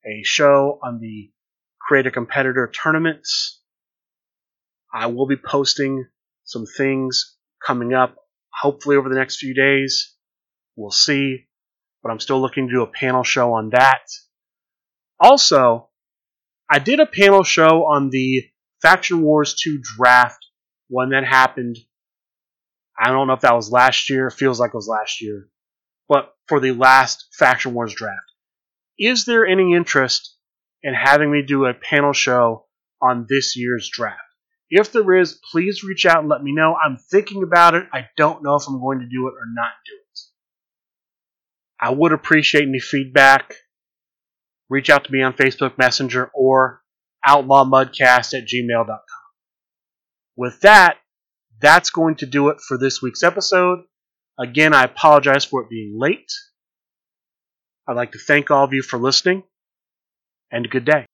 a 0.06 0.24
show 0.24 0.80
on 0.84 1.00
the 1.00 1.32
Create 1.80 2.08
a 2.08 2.12
Competitor 2.12 2.72
tournaments. 2.72 3.62
I 4.94 5.08
will 5.08 5.28
be 5.28 5.36
posting 5.36 6.06
some 6.44 6.66
things 6.66 7.36
coming 7.66 7.94
up, 7.94 8.16
hopefully 8.54 8.96
over 8.96 9.10
the 9.10 9.16
next 9.16 9.38
few 9.38 9.54
days. 9.54 10.16
We'll 10.76 10.92
see. 10.92 11.48
But 12.04 12.12
I'm 12.12 12.20
still 12.20 12.40
looking 12.40 12.68
to 12.68 12.74
do 12.74 12.84
a 12.84 12.88
panel 12.88 13.24
show 13.24 13.54
on 13.54 13.72
that. 13.72 14.04
Also, 15.20 15.90
I 16.70 16.80
did 16.80 17.00
a 17.00 17.06
panel 17.06 17.44
show 17.44 17.86
on 17.86 18.10
the 18.10 18.46
Faction 18.82 19.22
Wars 19.22 19.56
2 19.56 19.82
draft 19.82 20.46
one 20.90 21.10
that 21.10 21.26
happened 21.26 21.78
I 23.00 23.12
don't 23.12 23.28
know 23.28 23.34
if 23.34 23.42
that 23.42 23.56
was 23.56 23.72
last 23.72 24.10
year. 24.10 24.30
Feels 24.30 24.60
like 24.60 24.70
it 24.70 24.76
was 24.76 24.88
last 24.88 25.22
year. 25.22 25.48
But 26.10 26.34
for 26.48 26.60
the 26.60 26.72
last 26.72 27.28
Faction 27.38 27.74
Wars 27.74 27.94
draft. 27.94 28.22
Is 28.98 29.26
there 29.26 29.46
any 29.46 29.76
interest 29.76 30.36
in 30.82 30.94
having 30.94 31.32
me 31.32 31.44
do 31.44 31.66
a 31.66 31.74
panel 31.74 32.14
show 32.14 32.66
on 33.02 33.28
this 33.30 33.56
year's 33.56 33.90
draft? 33.92 34.22
If 34.70 34.92
there 34.92 35.16
is, 35.16 35.40
please 35.52 35.84
reach 35.84 36.06
out 36.06 36.20
and 36.20 36.30
let 36.30 36.44
me 36.44 36.54
know. 36.54 36.76
I'm 36.76 36.98
thinking 36.98 37.44
about 37.44 37.76
it. 37.76 37.88
I 37.94 38.08
don't 38.18 38.44
know 38.44 38.56
if 38.56 38.68
I'm 38.68 38.80
going 38.80 39.00
to 39.00 39.06
do 39.06 39.28
it 39.28 39.34
or 39.34 39.46
not 39.54 39.72
do 39.86 39.94
it. 39.94 40.20
I 41.80 41.92
would 41.92 42.12
appreciate 42.12 42.68
any 42.68 42.80
feedback. 42.80 43.54
Reach 44.70 44.90
out 44.90 45.06
to 45.06 45.12
me 45.12 45.22
on 45.22 45.34
Facebook 45.34 45.78
Messenger 45.78 46.32
or 46.34 46.82
outlawmudcast 47.26 48.34
at 48.34 48.48
gmail.com. 48.48 49.00
With 50.36 50.60
that, 50.62 50.98
that's 51.60 51.90
going 51.90 52.16
to 52.16 52.26
do 52.26 52.50
it 52.50 52.62
for 52.62 52.78
this 52.78 53.02
week's 53.02 53.24
episode. 53.24 53.80
Again, 54.40 54.74
I 54.74 54.84
apologize 54.84 55.46
for 55.46 55.62
it 55.62 55.70
being 55.70 55.98
late. 55.98 56.32
I'd 57.88 57.96
like 57.96 58.12
to 58.12 58.20
thank 58.20 58.52
all 58.52 58.64
of 58.64 58.74
you 58.74 58.82
for 58.82 59.00
listening, 59.00 59.44
and 60.52 60.70
good 60.70 60.86
day. 60.86 61.06